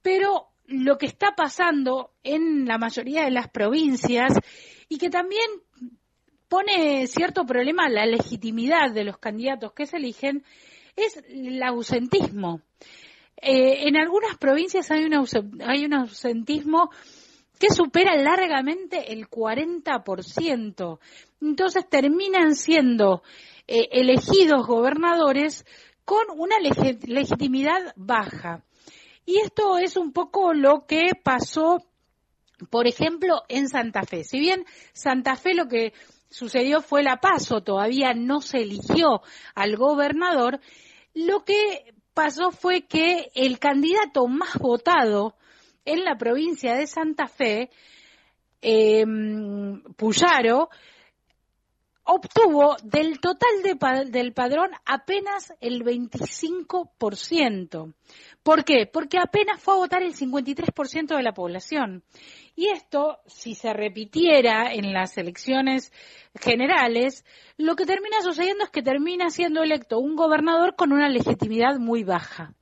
Pero 0.01 0.48
lo 0.69 0.97
que 0.97 1.07
está 1.07 1.33
pasando 1.35 2.11
en 2.23 2.65
la 2.65 2.77
mayoría 2.77 3.23
de 3.23 3.31
las 3.31 3.49
provincias 3.49 4.33
y 4.87 4.97
que 4.97 5.09
también 5.09 5.49
pone 6.47 7.07
cierto 7.07 7.45
problema 7.45 7.85
a 7.85 7.89
la 7.89 8.05
legitimidad 8.05 8.91
de 8.91 9.03
los 9.03 9.17
candidatos 9.17 9.73
que 9.73 9.85
se 9.85 9.97
eligen 9.97 10.43
es 10.95 11.23
el 11.27 11.61
ausentismo. 11.63 12.61
Eh, 13.41 13.87
en 13.87 13.95
algunas 13.95 14.37
provincias 14.37 14.91
hay 14.91 15.05
un, 15.05 15.93
ausentismo 15.93 16.89
que 17.57 17.69
supera 17.69 18.15
largamente 18.17 19.13
el 19.13 19.29
40%. 19.29 20.99
Entonces 21.41 21.89
terminan 21.89 22.55
siendo 22.55 23.23
eh, 23.67 23.87
elegidos 23.91 24.67
gobernadores 24.67 25.65
con 26.03 26.25
una 26.35 26.55
legitimidad 26.59 27.93
baja. 27.95 28.63
Y 29.29 29.41
esto 29.41 29.77
es 29.77 29.95
un 29.95 30.11
poco 30.11 30.53
lo 30.53 30.87
que 30.87 31.11
pasó, 31.13 31.85
por 32.71 32.87
ejemplo, 32.87 33.43
en 33.47 33.69
Santa 33.69 34.01
Fe. 34.01 34.23
Si 34.23 34.39
bien 34.39 34.65
Santa 34.91 35.35
Fe 35.35 35.53
lo 35.53 35.67
que 35.67 35.93
sucedió 36.31 36.81
fue 36.81 37.03
la 37.03 37.17
paso, 37.17 37.61
todavía 37.61 38.15
no 38.15 38.41
se 38.41 38.63
eligió 38.63 39.21
al 39.53 39.77
gobernador, 39.77 40.59
lo 41.13 41.45
que 41.45 41.93
pasó 42.15 42.49
fue 42.49 42.87
que 42.87 43.29
el 43.35 43.59
candidato 43.59 44.25
más 44.25 44.57
votado 44.57 45.35
en 45.85 46.05
la 46.05 46.17
provincia 46.17 46.73
de 46.73 46.87
Santa 46.87 47.27
Fe, 47.27 47.69
eh, 48.63 49.05
Puyaro, 49.95 50.69
obtuvo 52.11 52.75
del 52.81 53.19
total 53.19 54.11
del 54.11 54.33
padrón 54.33 54.71
apenas 54.85 55.53
el 55.61 55.83
25%. 55.83 57.93
¿Por 58.49 58.65
qué? 58.65 58.89
Porque 58.91 59.19
apenas 59.19 59.61
fue 59.61 59.75
a 59.75 59.77
votar 59.77 60.01
el 60.01 60.15
53% 60.15 61.15
de 61.15 61.21
la 61.21 61.33
población. 61.33 62.01
Y 62.55 62.69
esto, 62.69 63.19
si 63.27 63.53
se 63.53 63.73
repitiera 63.73 64.73
en 64.73 64.91
las 64.91 65.19
elecciones 65.19 65.93
generales, 66.33 67.25
lo 67.57 67.75
que 67.75 67.85
termina 67.85 68.23
sucediendo 68.23 68.63
es 68.63 68.71
que 68.71 68.81
termina 68.81 69.29
siendo 69.29 69.61
electo 69.61 69.99
un 69.99 70.15
gobernador 70.15 70.75
con 70.75 70.91
una 70.91 71.09
legitimidad 71.09 71.77
muy 71.77 72.03
baja. 72.03 72.55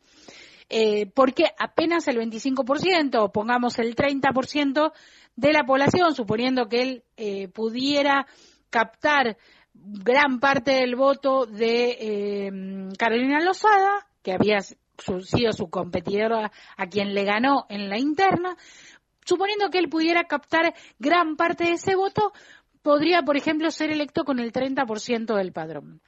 Eh, 0.68 1.10
porque 1.16 1.46
apenas 1.58 2.06
el 2.10 2.18
25%, 2.18 3.24
o 3.24 3.32
pongamos 3.32 3.80
el 3.80 3.96
30% 3.96 4.92
de 5.38 5.54
la 5.54 5.64
población, 5.64 6.14
suponiendo 6.14 6.68
que 6.68 6.82
él 6.82 7.04
eh, 7.16 7.48
pudiera 7.48 8.28
captar 8.70 9.38
gran 9.74 10.42
parte 10.42 10.72
del 10.72 10.98
voto 10.98 11.46
de 11.46 11.98
eh, 11.98 12.52
Carolina 13.00 13.40
Lozada, 13.40 14.06
que 14.22 14.34
había 14.34 14.58
sido 15.24 15.54
su 15.54 15.70
competidora 15.70 16.52
a 16.76 16.88
quien 16.88 17.14
le 17.14 17.24
ganó 17.24 17.66
en 17.70 17.90
la 17.90 17.98
interna, 17.98 18.58
suponiendo 19.26 19.70
que 19.70 19.80
él 19.80 19.90
pudiera 19.90 20.26
captar 20.26 20.74
gran 21.00 21.36
parte 21.36 21.66
de 21.66 21.72
ese 21.72 21.96
voto, 21.96 22.34
podría, 22.82 23.22
por 23.24 23.38
ejemplo, 23.38 23.70
ser 23.72 23.92
electo 23.92 24.24
con 24.24 24.40
el 24.40 24.52
30% 24.52 25.36
del 25.36 25.52
padrón. 25.52 26.02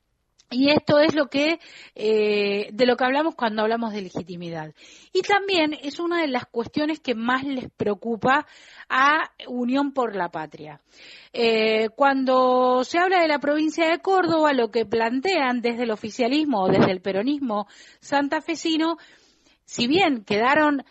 Y 0.51 0.71
esto 0.71 0.99
es 0.99 1.13
lo 1.13 1.27
que, 1.27 1.59
eh, 1.93 2.69
de 2.73 2.85
lo 2.88 2.97
que 2.97 3.03
hablamos 3.03 3.35
cuando 3.35 3.62
hablamos 3.62 3.93
de 3.93 4.01
legitimidad. 4.01 4.73
Y 5.13 5.21
también 5.21 5.77
es 5.83 5.99
una 5.99 6.21
de 6.21 6.27
las 6.27 6.47
cuestiones 6.47 6.99
que 6.99 7.13
más 7.13 7.43
les 7.43 7.69
preocupa 7.69 8.47
a 8.89 9.31
Unión 9.47 9.93
por 9.93 10.15
la 10.15 10.29
Patria. 10.29 10.81
Eh, 11.33 11.89
cuando 11.95 12.83
se 12.83 12.97
habla 12.97 13.21
de 13.21 13.27
la 13.27 13.38
provincia 13.38 13.88
de 13.88 13.99
Córdoba, 13.99 14.53
lo 14.53 14.71
que 14.71 14.88
plantean 14.88 15.62
desde 15.62 15.83
el 15.83 15.91
oficialismo 15.91 16.63
o 16.63 16.67
desde 16.67 16.91
el 16.91 17.01
peronismo 17.01 17.67
santafesino, 17.99 18.97
si 19.65 19.88
bien 19.88 20.23
quedaron 20.23 20.83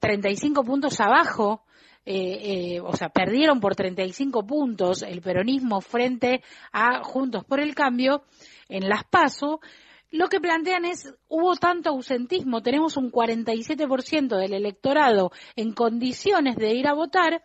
35 0.00 0.64
puntos 0.64 1.00
abajo 1.00 1.62
eh, 2.06 2.74
eh, 2.76 2.80
o 2.80 2.94
sea, 2.96 3.08
perdieron 3.08 3.60
por 3.60 3.74
35 3.74 4.46
puntos 4.46 5.02
el 5.02 5.20
peronismo 5.20 5.80
frente 5.80 6.42
a 6.72 7.02
Juntos 7.02 7.44
por 7.44 7.60
el 7.60 7.74
Cambio 7.74 8.24
en 8.68 8.88
las 8.88 9.04
PASO, 9.04 9.60
lo 10.14 10.28
que 10.28 10.38
plantean 10.38 10.84
es, 10.84 11.12
hubo 11.26 11.56
tanto 11.56 11.90
ausentismo, 11.90 12.62
tenemos 12.62 12.96
un 12.96 13.10
47% 13.10 14.38
del 14.38 14.54
electorado 14.54 15.32
en 15.56 15.72
condiciones 15.72 16.54
de 16.54 16.72
ir 16.72 16.86
a 16.86 16.94
votar, 16.94 17.42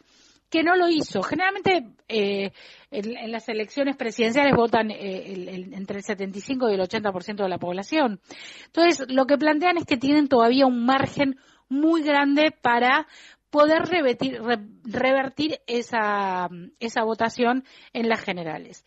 que 0.51 0.61
no 0.61 0.75
lo 0.75 0.87
hizo. 0.87 1.23
Generalmente 1.23 1.95
eh, 2.07 2.51
en, 2.91 3.31
las 3.31 3.49
elecciones 3.49 3.95
presidenciales 3.97 4.53
votan 4.55 4.91
eh, 4.91 5.33
entre 5.71 5.97
el 5.97 6.03
75 6.03 6.69
y 6.69 6.75
el 6.75 6.81
80% 6.81 7.37
de 7.37 7.49
la 7.49 7.57
población. 7.57 8.19
Entonces, 8.67 9.03
lo 9.09 9.25
que 9.25 9.39
plantean 9.39 9.77
es 9.77 9.85
que 9.85 9.97
tienen 9.97 10.27
todavía 10.27 10.67
un 10.67 10.85
margen 10.85 11.39
muy 11.69 12.03
grande 12.03 12.51
para 12.51 13.07
poder 13.49 13.83
revertir, 13.83 14.41
revertir 14.83 15.59
esa, 15.67 16.49
esa 16.79 17.03
votación 17.03 17.63
en 17.93 18.09
las 18.09 18.21
generales. 18.21 18.85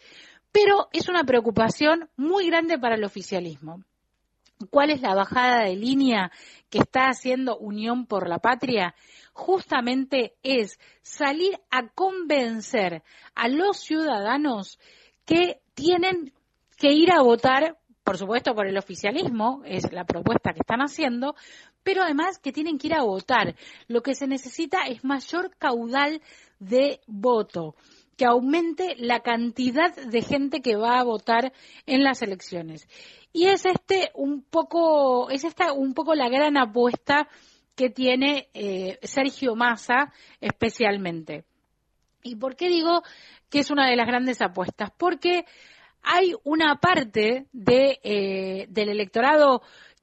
Pero 0.53 0.89
es 0.93 1.09
una 1.09 1.25
preocupación 1.25 2.11
muy 2.17 2.47
grande 2.47 2.79
para 2.79 2.97
el 2.97 3.05
oficialismo. 3.05 3.83
¿Cuál 4.71 4.91
es 4.91 5.01
la 5.01 5.15
bajada 5.15 5.65
de 5.65 5.77
línea 5.77 6.31
que 6.71 6.79
está 6.79 7.09
haciendo 7.09 7.59
Unión 7.59 8.07
por 8.07 8.29
la 8.29 8.39
Patria? 8.39 8.95
Justamente 9.33 10.35
es 10.43 10.79
salir 11.03 11.59
a 11.71 11.89
convencer 11.89 13.03
a 13.35 13.49
los 13.49 13.79
ciudadanos 13.79 14.79
que 15.25 15.61
tienen 15.75 16.33
que 16.77 16.93
ir 16.93 17.13
a 17.13 17.23
votar, 17.23 17.79
por 18.05 18.19
supuesto 18.19 18.55
por 18.55 18.67
el 18.67 18.77
oficialismo, 18.77 19.63
es 19.65 19.91
la 19.93 20.05
propuesta 20.05 20.53
que 20.53 20.61
están 20.61 20.81
haciendo, 20.81 21.35
pero 21.83 22.03
además 22.03 22.39
que 22.39 22.53
tienen 22.53 22.79
que 22.79 22.89
ir 22.89 22.95
a 22.95 23.03
votar. 23.03 23.55
Lo 23.89 24.03
que 24.03 24.15
se 24.15 24.27
necesita 24.27 24.85
es 24.87 25.05
mayor 25.05 25.55
caudal 25.59 26.21
de 26.59 27.01
voto 27.07 27.75
que 28.17 28.27
aumente 28.27 28.95
la 28.99 29.21
cantidad 29.21 29.95
de 29.95 30.23
gente 30.23 30.61
que 30.61 30.77
va 30.77 30.99
a 30.99 31.05
votar 31.05 31.53
en 31.87 32.05
las 32.05 32.23
elecciones. 32.23 32.87
Y 33.33 33.47
es 33.47 33.65
este 33.65 34.11
un 34.15 34.43
poco, 34.43 35.31
es 35.31 35.45
esta 35.45 35.73
un 35.73 35.95
poco 35.95 36.15
la 36.15 36.29
gran 36.29 36.57
apuesta 36.57 37.29
que 37.75 37.89
tiene 37.89 38.49
eh, 38.55 38.99
Sergio 39.03 39.55
Massa 39.57 40.13
especialmente. 40.41 41.45
¿Y 42.23 42.37
por 42.37 42.55
qué 42.55 42.69
digo 42.69 43.03
que 43.49 43.61
es 43.61 43.71
una 43.71 43.89
de 43.89 43.97
las 43.97 44.07
grandes 44.07 44.41
apuestas? 44.43 44.91
Porque 44.97 45.45
hay 46.03 46.35
una 46.45 46.77
parte 46.77 47.47
de, 47.53 47.99
eh, 48.03 48.67
del 48.69 48.91
electorado 48.91 49.63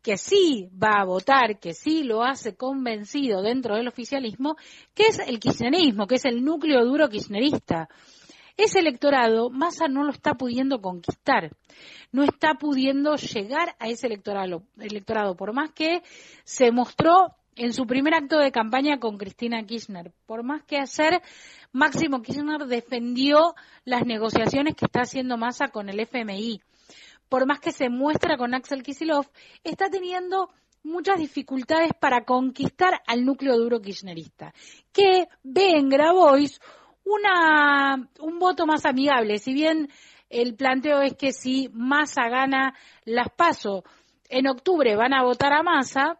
que 0.10 0.18
sí 0.18 0.72
va 0.74 1.02
a 1.02 1.06
votar, 1.06 1.60
que 1.60 1.76
sí 1.76 2.02
lo 2.02 2.24
hace 2.24 2.56
convencido 2.56 3.44
dentro 3.44 3.76
del 3.76 3.88
oficialismo, 3.88 4.56
que 4.96 5.04
es 5.04 5.20
el 5.20 5.40
kirchnerismo, 5.40 6.08
que 6.08 6.16
es 6.16 6.26
el 6.26 6.44
núcleo 6.44 6.84
duro 6.84 7.10
kirchnerista. 7.10 7.90
Ese 8.58 8.80
electorado 8.80 9.52
Massa 9.52 9.88
no 9.88 10.04
lo 10.04 10.10
está 10.10 10.34
pudiendo 10.34 10.82
conquistar, 10.82 11.56
no 12.12 12.24
está 12.24 12.56
pudiendo 12.56 13.18
llegar 13.18 13.76
a 13.78 13.88
ese 13.88 14.08
electorado, 14.08 14.64
electorado 14.80 15.36
por 15.36 15.54
más 15.54 15.70
que 15.74 16.02
se 16.44 16.72
mostró 16.72 17.36
en 17.56 17.72
su 17.72 17.86
primer 17.86 18.16
acto 18.16 18.40
de 18.40 18.52
campaña 18.52 19.00
con 19.00 19.20
Cristina 19.20 19.64
Kirchner. 19.64 20.12
Por 20.26 20.42
más 20.42 20.64
que 20.64 20.80
hacer, 20.80 21.22
Máximo 21.72 22.24
Kirchner 22.24 22.66
defendió 22.66 23.54
las 23.86 24.08
negociaciones 24.08 24.74
que 24.74 24.86
está 24.86 25.02
haciendo 25.02 25.38
Massa 25.38 25.68
con 25.68 25.88
el 25.88 26.00
FMI 26.00 26.64
por 27.30 27.46
más 27.46 27.60
que 27.60 27.72
se 27.72 27.90
muestra 27.90 28.38
con 28.38 28.54
Axel 28.54 28.84
Kisilov, 28.84 29.28
está 29.64 29.90
teniendo 29.90 30.50
muchas 30.84 31.18
dificultades 31.20 31.92
para 32.00 32.26
conquistar 32.26 33.02
al 33.06 33.24
núcleo 33.24 33.58
duro 33.58 33.80
kirchnerista, 33.80 34.54
que 34.92 35.28
ve 35.44 35.78
en 35.78 35.90
Grabois 35.90 36.60
una, 37.06 38.10
un 38.20 38.40
voto 38.40 38.66
más 38.66 38.86
amigable. 38.86 39.38
Si 39.38 39.54
bien 39.54 39.90
el 40.30 40.56
planteo 40.56 41.02
es 41.02 41.16
que 41.16 41.32
si 41.32 41.70
Massa 41.74 42.30
gana 42.30 42.76
las 43.04 43.30
PASO 43.30 43.84
en 44.30 44.48
octubre 44.48 44.96
van 44.96 45.14
a 45.14 45.24
votar 45.24 45.54
a 45.54 45.64
Massa, 45.64 46.20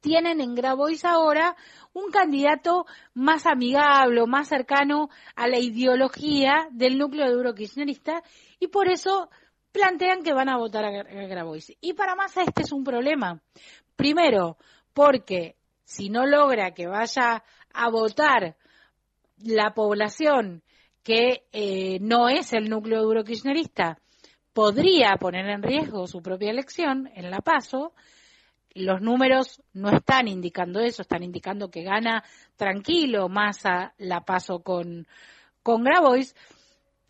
tienen 0.00 0.40
en 0.40 0.54
Grabois 0.54 1.04
ahora 1.04 1.56
un 1.92 2.10
candidato 2.10 2.86
más 3.12 3.46
amigable, 3.46 4.26
más 4.26 4.48
cercano 4.48 5.10
a 5.36 5.46
la 5.46 5.58
ideología 5.58 6.68
del 6.70 6.96
núcleo 6.96 7.30
duro 7.30 7.54
kirchnerista 7.54 8.22
y 8.58 8.68
por 8.68 8.88
eso 8.88 9.28
plantean 9.72 10.22
que 10.22 10.32
van 10.32 10.48
a 10.48 10.56
votar 10.56 10.84
a 10.84 10.90
Grabois. 10.90 11.72
Y 11.80 11.94
para 11.94 12.14
Massa 12.14 12.42
este 12.42 12.62
es 12.62 12.72
un 12.72 12.84
problema. 12.84 13.40
Primero, 13.96 14.56
porque 14.92 15.56
si 15.84 16.08
no 16.08 16.26
logra 16.26 16.72
que 16.72 16.86
vaya 16.86 17.42
a 17.72 17.90
votar 17.90 18.56
la 19.38 19.72
población 19.74 20.62
que 21.02 21.44
eh, 21.52 21.98
no 22.00 22.28
es 22.28 22.52
el 22.52 22.68
núcleo 22.68 23.02
duro 23.02 23.24
kirchnerista, 23.24 23.98
podría 24.52 25.16
poner 25.18 25.46
en 25.48 25.62
riesgo 25.62 26.06
su 26.06 26.20
propia 26.20 26.50
elección 26.50 27.10
en 27.14 27.30
la 27.30 27.40
PASO. 27.40 27.94
Los 28.74 29.00
números 29.00 29.62
no 29.72 29.90
están 29.90 30.28
indicando 30.28 30.80
eso, 30.80 31.02
están 31.02 31.22
indicando 31.22 31.70
que 31.70 31.82
gana 31.82 32.22
tranquilo 32.56 33.28
Massa 33.28 33.94
la 33.98 34.20
PASO 34.20 34.60
con, 34.62 35.06
con 35.62 35.82
Grabois, 35.82 36.34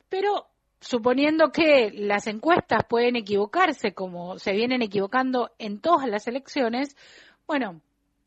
pero 0.08 0.46
suponiendo 0.80 1.52
que 1.52 1.90
las 1.92 2.26
encuestas 2.26 2.84
pueden 2.88 3.16
equivocarse 3.16 3.92
como 3.92 4.38
se 4.38 4.52
vienen 4.52 4.82
equivocando 4.82 5.50
en 5.58 5.80
todas 5.80 6.08
las 6.08 6.26
elecciones, 6.26 6.96
bueno, 7.46 7.80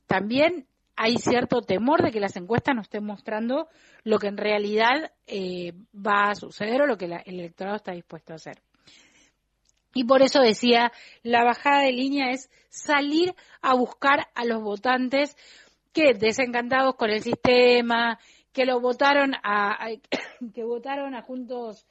también 0.07 0.67
hay 0.95 1.17
cierto 1.17 1.61
temor 1.61 2.03
de 2.03 2.11
que 2.11 2.19
las 2.19 2.35
encuestas 2.35 2.75
nos 2.75 2.85
estén 2.85 3.03
mostrando 3.03 3.67
lo 4.03 4.19
que 4.19 4.27
en 4.27 4.37
realidad 4.37 5.11
eh, 5.25 5.73
va 5.95 6.29
a 6.29 6.35
suceder 6.35 6.81
o 6.81 6.87
lo 6.87 6.97
que 6.97 7.05
el 7.05 7.19
electorado 7.25 7.77
está 7.77 7.93
dispuesto 7.93 8.33
a 8.33 8.35
hacer. 8.35 8.61
Y 9.95 10.05
por 10.05 10.21
eso 10.21 10.41
decía, 10.41 10.91
la 11.21 11.43
bajada 11.43 11.83
de 11.83 11.91
línea 11.91 12.31
es 12.31 12.49
salir 12.69 13.35
a 13.61 13.75
buscar 13.75 14.27
a 14.35 14.45
los 14.45 14.61
votantes 14.61 15.35
que 15.93 16.13
desencantados 16.13 16.95
con 16.95 17.09
el 17.09 17.21
sistema, 17.21 18.19
que 18.51 18.65
lo 18.65 18.79
votaron 18.79 19.33
a 19.43 19.87
que 20.53 20.63
votaron 20.63 21.15
a 21.15 21.21
Juntos 21.21 21.85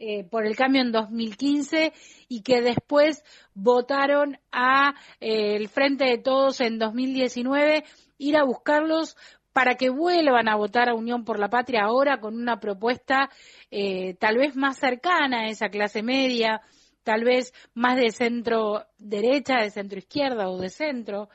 eh, 0.00 0.22
por 0.22 0.46
el 0.46 0.54
cambio 0.54 0.82
en 0.82 0.92
2015 0.92 1.92
y 2.28 2.42
que 2.42 2.60
después 2.62 3.24
votaron 3.52 4.38
a 4.52 4.94
eh, 5.18 5.56
el 5.56 5.68
Frente 5.68 6.04
de 6.04 6.18
Todos 6.18 6.60
en 6.60 6.78
2019, 6.78 7.82
ir 8.18 8.36
a 8.36 8.44
buscarlos 8.44 9.16
para 9.52 9.74
que 9.74 9.90
vuelvan 9.90 10.48
a 10.48 10.54
votar 10.54 10.88
a 10.88 10.94
Unión 10.94 11.24
por 11.24 11.40
la 11.40 11.48
Patria 11.48 11.82
ahora 11.82 12.20
con 12.20 12.36
una 12.36 12.60
propuesta 12.60 13.28
eh, 13.72 14.14
tal 14.20 14.38
vez 14.38 14.54
más 14.54 14.78
cercana 14.78 15.40
a 15.40 15.48
esa 15.48 15.68
clase 15.68 16.04
media, 16.04 16.60
tal 17.02 17.24
vez 17.24 17.52
más 17.74 17.96
de 17.96 18.10
centro 18.10 18.86
derecha, 18.98 19.56
de 19.56 19.70
centro 19.70 19.98
izquierda 19.98 20.48
o 20.48 20.58
de 20.58 20.68
centro, 20.68 21.28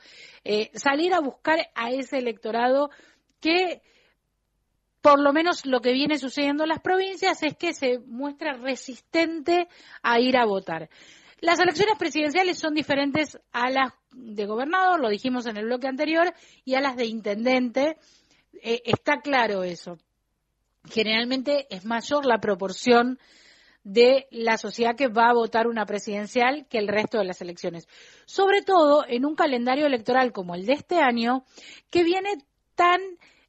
salir 0.72 1.12
a 1.12 1.20
buscar 1.20 1.58
a 1.74 1.90
ese 1.90 2.16
electorado 2.16 2.88
que 3.40 3.82
por 5.04 5.20
lo 5.20 5.34
menos 5.34 5.66
lo 5.66 5.82
que 5.82 5.92
viene 5.92 6.16
sucediendo 6.16 6.62
en 6.62 6.70
las 6.70 6.80
provincias 6.80 7.42
es 7.42 7.54
que 7.58 7.74
se 7.74 7.98
muestra 7.98 8.54
resistente 8.54 9.68
a 10.02 10.18
ir 10.18 10.34
a 10.38 10.46
votar. 10.46 10.88
Las 11.40 11.60
elecciones 11.60 11.98
presidenciales 11.98 12.58
son 12.58 12.72
diferentes 12.72 13.38
a 13.52 13.68
las 13.68 13.92
de 14.12 14.46
gobernador, 14.46 14.98
lo 14.98 15.10
dijimos 15.10 15.44
en 15.44 15.58
el 15.58 15.66
bloque 15.66 15.88
anterior, 15.88 16.32
y 16.64 16.74
a 16.74 16.80
las 16.80 16.96
de 16.96 17.04
intendente. 17.04 17.98
Eh, 18.62 18.80
está 18.86 19.20
claro 19.20 19.62
eso. 19.62 19.98
Generalmente 20.88 21.66
es 21.68 21.84
mayor 21.84 22.24
la 22.24 22.38
proporción 22.38 23.18
de 23.82 24.26
la 24.30 24.56
sociedad 24.56 24.96
que 24.96 25.08
va 25.08 25.28
a 25.28 25.34
votar 25.34 25.66
una 25.66 25.84
presidencial 25.84 26.66
que 26.70 26.78
el 26.78 26.88
resto 26.88 27.18
de 27.18 27.26
las 27.26 27.42
elecciones. 27.42 27.88
Sobre 28.24 28.62
todo 28.62 29.04
en 29.06 29.26
un 29.26 29.34
calendario 29.34 29.84
electoral 29.84 30.32
como 30.32 30.54
el 30.54 30.64
de 30.64 30.72
este 30.72 30.96
año, 30.96 31.44
que 31.90 32.04
viene 32.04 32.38
tan 32.74 33.02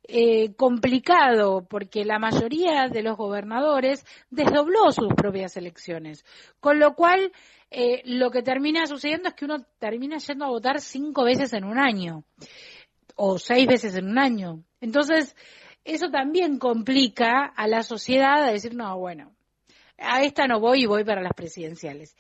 eh, 0.08 0.54
complicado 0.56 1.66
porque 1.68 2.06
la 2.06 2.20
mayoría 2.20 2.88
de 2.90 3.02
los 3.02 3.18
gobernadores 3.18 4.06
desdobló 4.30 4.92
sus 4.92 5.14
propias 5.14 5.58
elecciones. 5.58 6.26
Con 6.60 6.80
lo 6.80 6.96
cual, 6.96 7.32
eh, 7.72 8.02
lo 8.06 8.30
que 8.32 8.44
termina 8.44 8.86
sucediendo 8.86 9.30
es 9.30 9.36
que 9.36 9.46
uno 9.46 9.66
termina 9.80 10.18
yendo 10.18 10.46
a 10.46 10.50
votar 10.50 10.80
cinco 10.80 11.24
veces 11.24 11.54
en 11.54 11.64
un 11.64 11.80
año 11.80 12.24
o 13.16 13.40
seis 13.40 13.68
veces 13.68 13.96
en 13.96 14.08
un 14.08 14.20
año. 14.20 14.64
Entonces, 14.82 15.36
eso 15.84 16.10
también 16.10 16.60
complica 16.60 17.46
a 17.56 17.68
la 17.68 17.84
sociedad 17.84 18.44
a 18.44 18.52
decir, 18.52 18.76
no, 18.76 18.98
bueno, 18.98 19.36
a 19.98 20.24
esta 20.24 20.48
no 20.48 20.60
voy 20.60 20.84
y 20.84 20.88
voy 20.88 21.04
para 21.04 21.22
las 21.22 21.34
presidenciales. 21.34 22.16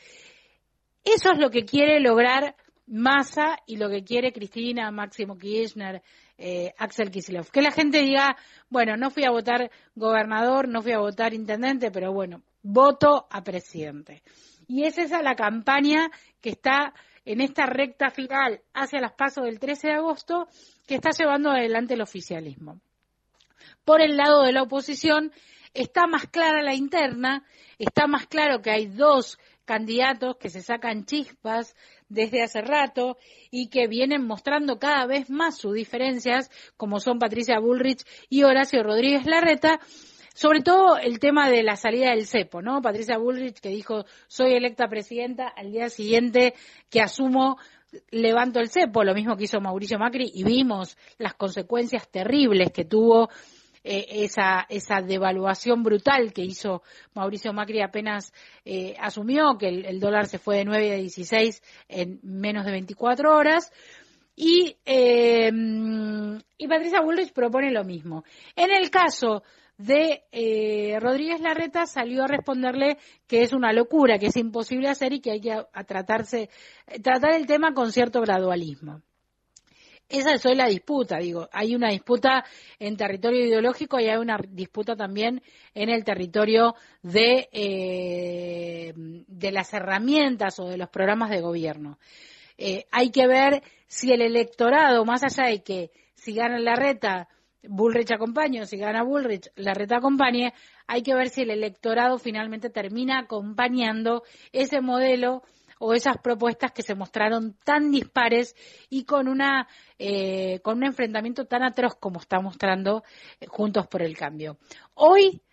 Eso 1.03 1.31
es 1.31 1.39
lo 1.39 1.49
que 1.49 1.65
quiere 1.65 1.99
lograr 1.99 2.55
Massa 2.87 3.57
y 3.65 3.77
lo 3.77 3.89
que 3.89 4.03
quiere 4.03 4.31
Cristina, 4.31 4.91
Máximo 4.91 5.37
Kirchner, 5.37 6.03
eh, 6.37 6.73
Axel 6.77 7.11
Kicillof. 7.11 7.51
Que 7.51 7.61
la 7.61 7.71
gente 7.71 8.01
diga, 8.01 8.35
bueno, 8.69 8.97
no 8.97 9.09
fui 9.09 9.25
a 9.25 9.31
votar 9.31 9.71
gobernador, 9.95 10.67
no 10.67 10.81
fui 10.81 10.91
a 10.91 10.99
votar 10.99 11.33
intendente, 11.33 11.91
pero 11.91 12.11
bueno, 12.13 12.43
voto 12.61 13.27
a 13.29 13.43
presidente. 13.43 14.23
Y 14.67 14.83
es 14.83 14.97
esa 14.97 15.21
la 15.21 15.35
campaña 15.35 16.09
que 16.41 16.49
está 16.49 16.93
en 17.25 17.41
esta 17.41 17.65
recta 17.65 18.09
final 18.09 18.61
hacia 18.73 19.01
las 19.01 19.13
pasos 19.13 19.45
del 19.45 19.59
13 19.59 19.87
de 19.87 19.93
agosto 19.93 20.47
que 20.87 20.95
está 20.95 21.11
llevando 21.11 21.51
adelante 21.51 21.95
el 21.95 22.01
oficialismo. 22.01 22.79
Por 23.83 24.01
el 24.01 24.17
lado 24.17 24.43
de 24.43 24.51
la 24.51 24.63
oposición 24.63 25.31
está 25.73 26.07
más 26.07 26.27
clara 26.27 26.61
la 26.61 26.73
interna, 26.73 27.43
está 27.77 28.07
más 28.07 28.27
claro 28.27 28.61
que 28.61 28.71
hay 28.71 28.87
dos 28.87 29.39
candidatos 29.65 30.37
que 30.37 30.49
se 30.49 30.61
sacan 30.61 31.05
chispas 31.05 31.75
desde 32.07 32.43
hace 32.43 32.61
rato 32.61 33.17
y 33.51 33.69
que 33.69 33.87
vienen 33.87 34.25
mostrando 34.25 34.79
cada 34.79 35.05
vez 35.05 35.29
más 35.29 35.57
sus 35.57 35.73
diferencias, 35.73 36.49
como 36.77 36.99
son 36.99 37.19
Patricia 37.19 37.59
Bullrich 37.59 38.05
y 38.29 38.43
Horacio 38.43 38.83
Rodríguez 38.83 39.25
Larreta, 39.25 39.79
sobre 40.33 40.61
todo 40.61 40.97
el 40.97 41.19
tema 41.19 41.49
de 41.49 41.63
la 41.63 41.77
salida 41.77 42.11
del 42.11 42.27
cepo, 42.27 42.61
¿no? 42.61 42.81
Patricia 42.81 43.17
Bullrich 43.17 43.59
que 43.59 43.69
dijo, 43.69 44.05
soy 44.27 44.53
electa 44.53 44.87
presidenta, 44.87 45.47
al 45.47 45.71
día 45.71 45.89
siguiente 45.89 46.53
que 46.89 47.01
asumo 47.01 47.57
levanto 48.11 48.59
el 48.59 48.69
cepo, 48.69 49.03
lo 49.03 49.13
mismo 49.13 49.37
que 49.37 49.45
hizo 49.45 49.61
Mauricio 49.61 49.97
Macri 49.97 50.29
y 50.33 50.43
vimos 50.43 50.97
las 51.17 51.33
consecuencias 51.35 52.09
terribles 52.09 52.71
que 52.71 52.85
tuvo 52.85 53.29
eh, 53.87 54.23
esa, 54.23 54.65
esa 54.67 55.01
devaluación 55.01 55.83
brutal 55.83 56.33
que 56.33 56.41
hizo 56.41 56.81
Mauricio 57.13 57.53
Macri 57.53 57.81
apenas 57.81 58.33
eh, 58.65 58.95
asumió, 58.99 59.57
que 59.59 59.67
el, 59.67 59.99
dólar 59.99 60.25
se 60.25 60.39
fue 60.39 60.57
de 60.57 60.65
9 60.65 60.93
a 60.93 60.95
16 60.95 61.61
en 61.87 62.19
menos 62.23 62.65
de 62.65 62.71
24 62.71 63.35
horas. 63.35 63.71
Y, 64.35 64.75
eh, 64.85 65.51
y 66.57 66.67
Patricia 66.67 67.01
Bullrich 67.01 67.31
propone 67.31 67.71
lo 67.71 67.83
mismo. 67.83 68.23
En 68.55 68.71
el 68.71 68.89
caso 68.89 69.43
de 69.77 70.23
eh, 70.31 70.97
Rodríguez 70.99 71.41
Larreta 71.41 71.85
salió 71.85 72.23
a 72.23 72.27
responderle 72.27 72.97
que 73.27 73.43
es 73.43 73.53
una 73.53 73.71
locura, 73.71 74.17
que 74.17 74.27
es 74.27 74.37
imposible 74.37 74.89
hacer 74.89 75.13
y 75.13 75.19
que 75.19 75.31
hay 75.31 75.41
que 75.41 75.63
tratarse, 75.85 76.49
tratar 77.03 77.33
el 77.33 77.45
tema 77.45 77.73
con 77.73 77.91
cierto 77.91 78.21
gradualismo. 78.21 79.01
Esa 80.07 80.33
es 80.33 80.45
hoy 80.45 80.55
la 80.55 80.67
disputa, 80.67 81.17
digo, 81.17 81.49
hay 81.51 81.73
una 81.73 81.89
disputa 81.89 82.45
en 82.77 82.95
territorio 82.95 83.43
ideológico 83.43 83.99
y 83.99 84.07
hay 84.07 84.17
una 84.17 84.37
disputa 84.49 84.95
también 84.95 85.41
en 85.73 85.89
el 85.89 86.03
territorio 86.03 86.75
de, 87.01 87.49
eh, 87.51 88.93
de 88.95 89.51
las 89.51 89.73
herramientas 89.73 90.59
o 90.59 90.67
de 90.67 90.77
los 90.77 90.89
programas 90.89 91.31
de 91.31 91.41
gobierno. 91.41 91.97
Eh, 92.57 92.85
hay 92.91 93.09
que 93.09 93.25
ver 93.25 93.63
si 93.87 94.11
el 94.11 94.21
electorado, 94.21 95.03
más 95.05 95.23
allá 95.23 95.49
de 95.49 95.63
que 95.63 95.91
si 96.13 96.35
gana 96.35 96.59
la 96.59 96.75
reta, 96.75 97.27
Bullrich 97.63 98.11
acompañe 98.11 98.61
o 98.61 98.65
si 98.67 98.77
gana 98.77 99.03
Bullrich, 99.03 99.49
la 99.55 99.73
reta 99.73 99.97
acompañe, 99.97 100.53
hay 100.85 101.01
que 101.01 101.15
ver 101.15 101.29
si 101.29 101.41
el 101.41 101.49
electorado 101.49 102.19
finalmente 102.19 102.69
termina 102.69 103.19
acompañando 103.19 104.21
ese 104.51 104.81
modelo 104.81 105.41
o 105.85 105.93
esas 105.93 106.17
propuestas 106.17 106.71
que 106.71 106.81
se 106.81 106.95
mostraron 106.95 107.55
tan 107.63 107.91
dispares 107.91 108.55
y 108.89 109.05
con 109.05 109.27
una 109.27 109.67
eh, 109.99 110.59
con 110.63 110.77
un 110.77 110.85
enfrentamiento 110.85 111.45
tan 111.45 111.61
atroz 111.61 111.95
como 111.99 112.19
está 112.19 112.39
mostrando 112.39 113.03
eh, 113.39 113.45
Juntos 113.45 113.85
por 113.85 114.01
el 114.01 114.17
Cambio. 114.17 114.57
Hoy, 114.95 115.43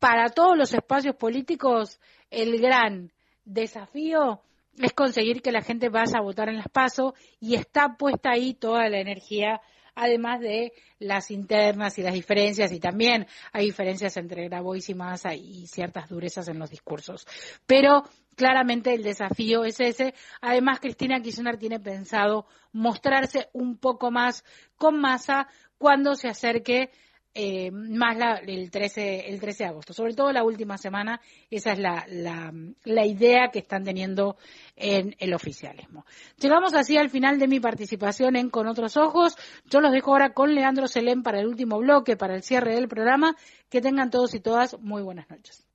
para 0.00 0.30
todos 0.30 0.58
los 0.58 0.74
espacios 0.74 1.14
políticos, 1.14 2.00
el 2.28 2.60
gran 2.60 3.12
desafío 3.44 4.42
es 4.78 4.92
conseguir 4.94 5.42
que 5.42 5.52
la 5.52 5.62
gente 5.62 5.90
vaya 5.90 6.18
a 6.18 6.22
votar 6.22 6.48
en 6.48 6.56
las 6.56 6.68
PASO 6.68 7.14
y 7.38 7.54
está 7.54 7.96
puesta 7.96 8.32
ahí 8.32 8.54
toda 8.54 8.88
la 8.88 8.98
energía 8.98 9.60
además 9.94 10.40
de 10.40 10.72
las 10.98 11.30
internas 11.30 11.98
y 11.98 12.02
las 12.02 12.14
diferencias, 12.14 12.72
y 12.72 12.80
también 12.80 13.26
hay 13.52 13.66
diferencias 13.66 14.16
entre 14.16 14.48
Grabois 14.48 14.88
y 14.88 14.94
Massa 14.94 15.34
y 15.34 15.66
ciertas 15.66 16.08
durezas 16.08 16.48
en 16.48 16.58
los 16.58 16.70
discursos. 16.70 17.26
Pero 17.66 18.04
claramente 18.36 18.94
el 18.94 19.02
desafío 19.02 19.64
es 19.64 19.80
ese. 19.80 20.14
Además, 20.40 20.80
Cristina 20.80 21.20
Kirchner 21.20 21.58
tiene 21.58 21.80
pensado 21.80 22.46
mostrarse 22.72 23.48
un 23.52 23.76
poco 23.78 24.10
más 24.10 24.44
con 24.76 25.00
Massa 25.00 25.48
cuando 25.78 26.14
se 26.14 26.28
acerque 26.28 26.90
eh, 27.34 27.70
más 27.70 28.16
el, 28.46 28.70
13, 28.70 29.30
el 29.30 29.40
13 29.40 29.64
de 29.64 29.68
agosto. 29.70 29.92
Sobre 29.92 30.14
todo 30.14 30.32
la 30.32 30.44
última 30.44 30.76
semana, 30.76 31.20
esa 31.50 31.72
es 31.72 31.78
la, 31.78 32.04
la, 32.08 33.06
idea 33.06 33.48
que 33.52 33.60
están 33.60 33.84
teniendo 33.84 34.36
en 34.76 35.14
el 35.18 35.32
oficialismo. 35.34 36.04
Llegamos 36.38 36.74
así 36.74 36.96
al 36.96 37.10
final 37.10 37.38
de 37.38 37.48
mi 37.48 37.60
participación 37.60 38.36
en 38.36 38.50
Con 38.50 38.66
Otros 38.66 38.96
Ojos. 38.96 39.36
Yo 39.64 39.80
los 39.80 39.92
dejo 39.92 40.12
ahora 40.12 40.34
con 40.34 40.54
Leandro 40.54 40.86
Selén 40.86 41.22
para 41.22 41.40
el 41.40 41.46
último 41.46 41.78
bloque, 41.78 42.16
para 42.16 42.34
el 42.34 42.42
cierre 42.42 42.74
del 42.74 42.88
programa. 42.88 43.34
Que 43.68 43.80
tengan 43.80 44.10
todos 44.10 44.34
y 44.34 44.40
todas 44.40 44.78
muy 44.80 45.02
buenas 45.02 45.30
noches. 45.30 45.66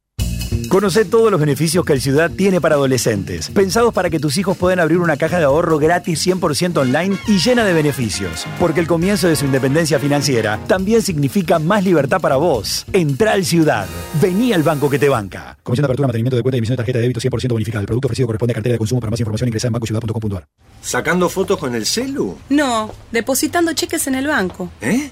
Conoce 0.70 1.06
todos 1.06 1.32
los 1.32 1.40
beneficios 1.40 1.86
que 1.86 1.94
el 1.94 2.02
Ciudad 2.02 2.30
tiene 2.30 2.60
para 2.60 2.76
adolescentes, 2.76 3.50
pensados 3.50 3.94
para 3.94 4.10
que 4.10 4.20
tus 4.20 4.38
hijos 4.38 4.58
puedan 4.58 4.80
abrir 4.80 5.00
una 5.00 5.16
caja 5.18 5.38
de 5.40 5.46
ahorro 5.46 5.78
gratis 5.78 6.26
100% 6.28 6.78
online 6.78 7.18
y 7.28 7.40
llena 7.40 7.64
de 7.64 7.74
beneficios. 7.74 8.46
Porque 8.60 8.80
el 8.80 8.88
comienzo 8.88 9.28
de 9.28 9.36
su 9.36 9.46
independencia 9.46 10.00
financiera 10.00 10.60
también 10.68 11.02
significa 11.02 11.60
más 11.60 11.84
libertad 11.84 12.20
para 12.20 12.36
vos. 12.36 12.86
Entra 12.92 13.34
al 13.34 13.46
Ciudad. 13.46 13.88
Vení 14.22 14.54
al 14.54 14.64
banco 14.64 14.90
que 14.90 15.00
te 15.00 15.10
banca. 15.10 15.58
Comisión 15.64 15.84
de 15.84 15.88
apertura, 15.88 16.08
mantenimiento 16.08 16.36
de 16.36 16.44
cuenta 16.44 16.58
y 16.58 16.60
emisión 16.60 16.74
de 16.74 16.78
tarjeta 16.78 17.00
de 17.00 17.04
débito 17.04 17.20
100% 17.20 17.52
bonificada. 17.52 17.82
El 17.82 17.88
producto 17.88 18.08
ofrecido 18.08 18.28
corresponde 18.28 18.54
a 18.54 18.56
cartera 18.56 18.74
de 18.74 18.80
consumo. 18.80 19.00
Para 19.00 19.12
más 19.12 19.20
información 19.20 19.48
ingresa 19.48 19.68
en 19.68 19.74
bancociudad.com.ar. 19.74 20.48
¿Sacando 20.82 21.30
fotos 21.30 21.58
con 21.58 21.76
el 21.76 21.86
celu? 21.86 22.38
No, 22.50 22.92
depositando 23.12 23.74
cheques 23.74 24.08
en 24.08 24.16
el 24.16 24.28
banco. 24.28 24.70
¿Eh? 24.82 25.12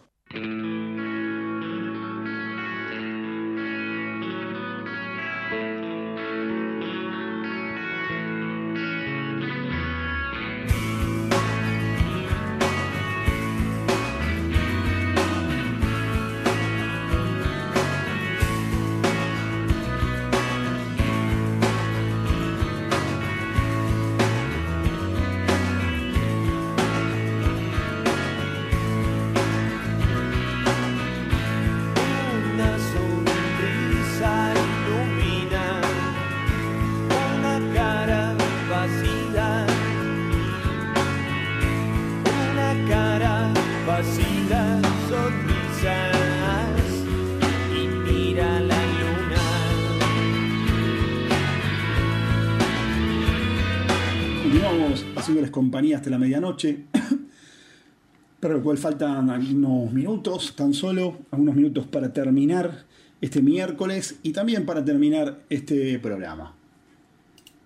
Compañía 55.52 55.98
hasta 55.98 56.10
la 56.10 56.18
medianoche, 56.18 56.86
para 58.40 58.54
lo 58.54 58.62
cual 58.64 58.78
faltan 58.78 59.30
algunos 59.30 59.92
minutos, 59.92 60.56
tan 60.56 60.74
solo 60.74 61.18
algunos 61.30 61.54
minutos 61.54 61.86
para 61.86 62.12
terminar 62.12 62.86
este 63.20 63.40
miércoles 63.40 64.18
y 64.24 64.32
también 64.32 64.66
para 64.66 64.84
terminar 64.84 65.44
este 65.48 66.00
programa. 66.00 66.56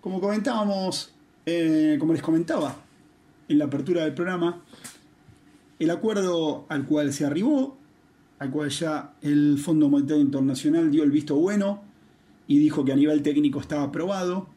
Como 0.02 0.20
comentábamos, 0.20 1.14
eh, 1.46 1.96
como 1.98 2.12
les 2.12 2.20
comentaba 2.20 2.76
en 3.48 3.58
la 3.58 3.64
apertura 3.64 4.04
del 4.04 4.12
programa, 4.12 4.62
el 5.78 5.90
acuerdo 5.90 6.66
al 6.68 6.84
cual 6.84 7.12
se 7.12 7.24
arribó, 7.24 7.78
al 8.38 8.50
cual 8.50 8.68
ya 8.68 9.14
el 9.22 9.58
Fondo 9.58 9.88
Monetario 9.88 10.22
Internacional 10.22 10.90
dio 10.90 11.02
el 11.02 11.10
visto 11.10 11.36
bueno 11.36 11.82
y 12.46 12.58
dijo 12.58 12.84
que 12.84 12.92
a 12.92 12.96
nivel 12.96 13.22
técnico 13.22 13.60
estaba 13.60 13.84
aprobado, 13.84 14.48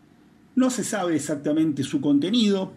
no 0.56 0.70
se 0.70 0.84
sabe 0.84 1.16
exactamente 1.16 1.84
su 1.84 2.02
contenido, 2.02 2.74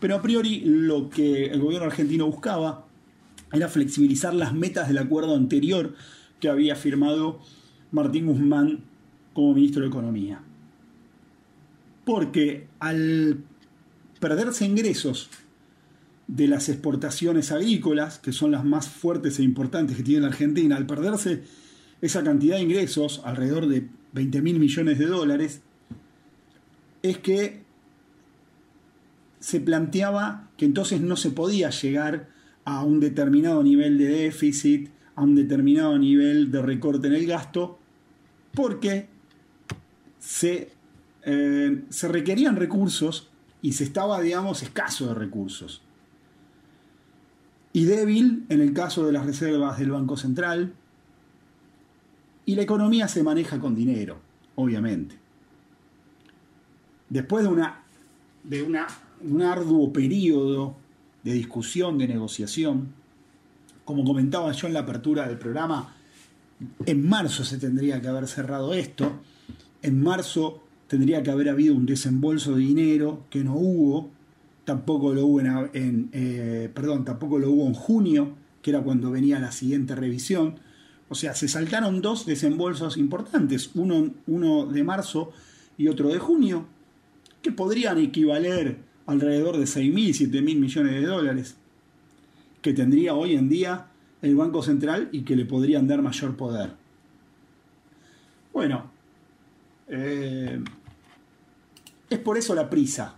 pero 0.00 0.16
a 0.16 0.22
priori 0.22 0.62
lo 0.64 1.10
que 1.10 1.46
el 1.46 1.60
gobierno 1.60 1.86
argentino 1.86 2.26
buscaba 2.26 2.86
era 3.52 3.68
flexibilizar 3.68 4.34
las 4.34 4.54
metas 4.54 4.88
del 4.88 4.98
acuerdo 4.98 5.36
anterior 5.36 5.94
que 6.40 6.48
había 6.48 6.74
firmado 6.74 7.40
Martín 7.92 8.26
Guzmán 8.26 8.84
como 9.34 9.54
ministro 9.54 9.82
de 9.82 9.88
Economía. 9.88 10.40
Porque 12.04 12.66
al 12.78 13.44
perderse 14.20 14.64
ingresos 14.64 15.28
de 16.26 16.46
las 16.46 16.68
exportaciones 16.68 17.50
agrícolas, 17.52 18.18
que 18.18 18.32
son 18.32 18.52
las 18.52 18.64
más 18.64 18.88
fuertes 18.88 19.38
e 19.38 19.42
importantes 19.42 19.96
que 19.96 20.02
tiene 20.02 20.22
la 20.22 20.28
Argentina, 20.28 20.76
al 20.76 20.86
perderse 20.86 21.42
esa 22.00 22.22
cantidad 22.22 22.56
de 22.56 22.62
ingresos, 22.62 23.20
alrededor 23.24 23.66
de 23.66 23.88
20 24.12 24.40
mil 24.40 24.58
millones 24.58 24.98
de 24.98 25.06
dólares, 25.06 25.60
es 27.02 27.18
que 27.18 27.62
se 29.40 29.60
planteaba 29.60 30.50
que 30.56 30.66
entonces 30.66 31.00
no 31.00 31.16
se 31.16 31.30
podía 31.30 31.70
llegar 31.70 32.28
a 32.64 32.84
un 32.84 33.00
determinado 33.00 33.62
nivel 33.62 33.98
de 33.98 34.06
déficit, 34.06 34.90
a 35.16 35.22
un 35.22 35.34
determinado 35.34 35.98
nivel 35.98 36.52
de 36.52 36.62
recorte 36.62 37.08
en 37.08 37.14
el 37.14 37.26
gasto, 37.26 37.78
porque 38.54 39.08
se, 40.18 40.70
eh, 41.24 41.84
se 41.88 42.08
requerían 42.08 42.56
recursos 42.56 43.30
y 43.62 43.72
se 43.72 43.84
estaba, 43.84 44.20
digamos, 44.20 44.62
escaso 44.62 45.08
de 45.08 45.14
recursos. 45.14 45.82
Y 47.72 47.84
débil 47.84 48.44
en 48.48 48.60
el 48.60 48.72
caso 48.72 49.06
de 49.06 49.12
las 49.12 49.24
reservas 49.24 49.78
del 49.78 49.90
Banco 49.90 50.16
Central. 50.16 50.74
Y 52.44 52.56
la 52.56 52.62
economía 52.62 53.06
se 53.06 53.22
maneja 53.22 53.60
con 53.60 53.74
dinero, 53.74 54.20
obviamente. 54.56 55.16
Después 57.08 57.44
de, 57.44 57.50
una, 57.50 57.82
de 58.42 58.62
una, 58.62 58.86
un 59.22 59.42
arduo 59.42 59.92
periodo 59.92 60.76
de 61.22 61.32
discusión, 61.32 61.98
de 61.98 62.08
negociación, 62.08 62.88
como 63.84 64.04
comentaba 64.04 64.52
yo 64.52 64.66
en 64.68 64.74
la 64.74 64.80
apertura 64.80 65.26
del 65.26 65.38
programa, 65.38 65.94
en 66.86 67.08
marzo 67.08 67.44
se 67.44 67.58
tendría 67.58 68.00
que 68.00 68.08
haber 68.08 68.28
cerrado 68.28 68.74
esto, 68.74 69.12
en 69.82 70.02
marzo 70.02 70.62
tendría 70.86 71.22
que 71.22 71.30
haber 71.30 71.48
habido 71.48 71.74
un 71.74 71.86
desembolso 71.86 72.54
de 72.54 72.62
dinero 72.62 73.24
que 73.30 73.42
no 73.44 73.54
hubo, 73.54 74.10
tampoco 74.64 75.14
lo 75.14 75.26
hubo 75.26 75.40
en, 75.40 76.10
eh, 76.12 76.70
perdón, 76.72 77.04
tampoco 77.04 77.38
lo 77.38 77.50
hubo 77.50 77.66
en 77.66 77.74
junio, 77.74 78.34
que 78.62 78.70
era 78.70 78.82
cuando 78.82 79.10
venía 79.10 79.38
la 79.38 79.52
siguiente 79.52 79.94
revisión. 79.94 80.56
O 81.08 81.14
sea, 81.14 81.34
se 81.34 81.48
saltaron 81.48 82.02
dos 82.02 82.26
desembolsos 82.26 82.96
importantes, 82.96 83.70
uno, 83.74 84.10
uno 84.26 84.66
de 84.66 84.84
marzo 84.84 85.32
y 85.76 85.88
otro 85.88 86.08
de 86.08 86.18
junio, 86.18 86.66
que 87.42 87.50
podrían 87.50 87.98
equivaler 87.98 88.78
alrededor 89.10 89.56
de 89.58 89.64
6.000, 89.64 90.30
7.000 90.30 90.56
millones 90.58 90.92
de 90.92 91.06
dólares, 91.06 91.56
que 92.62 92.72
tendría 92.72 93.14
hoy 93.14 93.34
en 93.34 93.48
día 93.48 93.86
el 94.22 94.36
Banco 94.36 94.62
Central 94.62 95.08
y 95.12 95.22
que 95.22 95.34
le 95.34 95.44
podrían 95.44 95.88
dar 95.88 96.00
mayor 96.02 96.36
poder. 96.36 96.70
Bueno, 98.52 98.90
eh, 99.88 100.62
es 102.08 102.18
por 102.18 102.38
eso 102.38 102.54
la 102.54 102.70
prisa. 102.70 103.16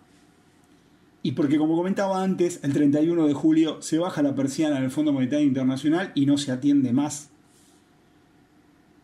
Y 1.22 1.32
porque, 1.32 1.58
como 1.58 1.76
comentaba 1.76 2.22
antes, 2.22 2.60
el 2.62 2.72
31 2.72 3.26
de 3.26 3.34
julio 3.34 3.80
se 3.80 3.98
baja 3.98 4.22
la 4.22 4.34
persiana 4.34 4.80
del 4.80 4.90
Fondo 4.90 5.12
Monetario 5.12 5.46
Internacional 5.46 6.10
y 6.14 6.26
no 6.26 6.38
se 6.38 6.50
atiende 6.50 6.92
más. 6.92 7.30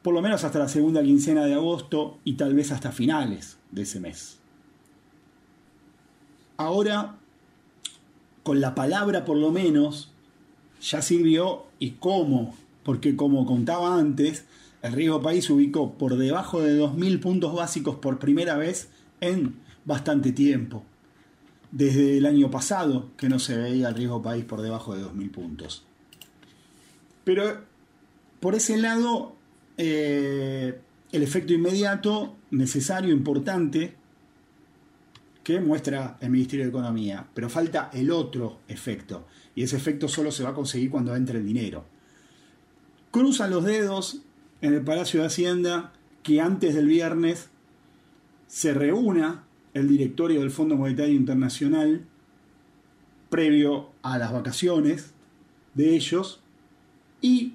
Por 0.02 0.14
lo 0.14 0.22
menos 0.22 0.42
hasta 0.42 0.58
la 0.58 0.68
segunda 0.68 1.02
quincena 1.02 1.44
de 1.44 1.54
agosto 1.54 2.18
y 2.24 2.34
tal 2.34 2.54
vez 2.54 2.72
hasta 2.72 2.92
finales 2.92 3.58
de 3.70 3.82
ese 3.82 4.00
mes. 4.00 4.38
Ahora, 6.58 7.16
con 8.42 8.60
la 8.60 8.74
palabra 8.74 9.24
por 9.24 9.36
lo 9.36 9.50
menos, 9.52 10.10
ya 10.82 11.02
sirvió 11.02 11.66
y 11.78 11.92
cómo, 11.92 12.54
porque 12.82 13.16
como 13.16 13.46
contaba 13.46 13.96
antes, 13.96 14.44
el 14.82 14.92
riesgo 14.92 15.22
país 15.22 15.44
se 15.46 15.52
ubicó 15.52 15.94
por 15.94 16.16
debajo 16.16 16.60
de 16.60 16.80
2.000 16.80 17.20
puntos 17.20 17.54
básicos 17.54 17.96
por 17.96 18.18
primera 18.18 18.56
vez 18.56 18.88
en 19.20 19.54
bastante 19.84 20.32
tiempo. 20.32 20.84
Desde 21.70 22.18
el 22.18 22.26
año 22.26 22.50
pasado 22.50 23.10
que 23.16 23.28
no 23.28 23.38
se 23.38 23.56
veía 23.56 23.88
el 23.88 23.94
riesgo 23.94 24.20
país 24.20 24.44
por 24.44 24.60
debajo 24.60 24.96
de 24.96 25.04
2.000 25.04 25.30
puntos. 25.30 25.84
Pero 27.22 27.62
por 28.40 28.56
ese 28.56 28.76
lado, 28.78 29.36
eh, 29.76 30.80
el 31.12 31.22
efecto 31.22 31.52
inmediato, 31.52 32.34
necesario, 32.50 33.12
importante, 33.12 33.94
que 35.48 35.60
muestra 35.62 36.18
el 36.20 36.28
Ministerio 36.28 36.66
de 36.66 36.68
Economía. 36.68 37.26
Pero 37.32 37.48
falta 37.48 37.88
el 37.94 38.10
otro 38.10 38.58
efecto. 38.68 39.26
Y 39.54 39.62
ese 39.62 39.78
efecto 39.78 40.06
solo 40.06 40.30
se 40.30 40.42
va 40.42 40.50
a 40.50 40.54
conseguir 40.54 40.90
cuando 40.90 41.16
entre 41.16 41.38
el 41.38 41.46
dinero. 41.46 41.86
Cruzan 43.10 43.48
los 43.48 43.64
dedos 43.64 44.20
en 44.60 44.74
el 44.74 44.82
Palacio 44.82 45.20
de 45.20 45.26
Hacienda 45.26 45.94
que 46.22 46.42
antes 46.42 46.74
del 46.74 46.84
viernes 46.84 47.48
se 48.46 48.74
reúna 48.74 49.44
el 49.72 49.88
directorio 49.88 50.40
del 50.40 50.50
Fondo 50.50 50.76
Monetario 50.76 51.14
Internacional 51.14 52.04
previo 53.30 53.88
a 54.02 54.18
las 54.18 54.30
vacaciones 54.30 55.14
de 55.72 55.96
ellos 55.96 56.42
y 57.22 57.54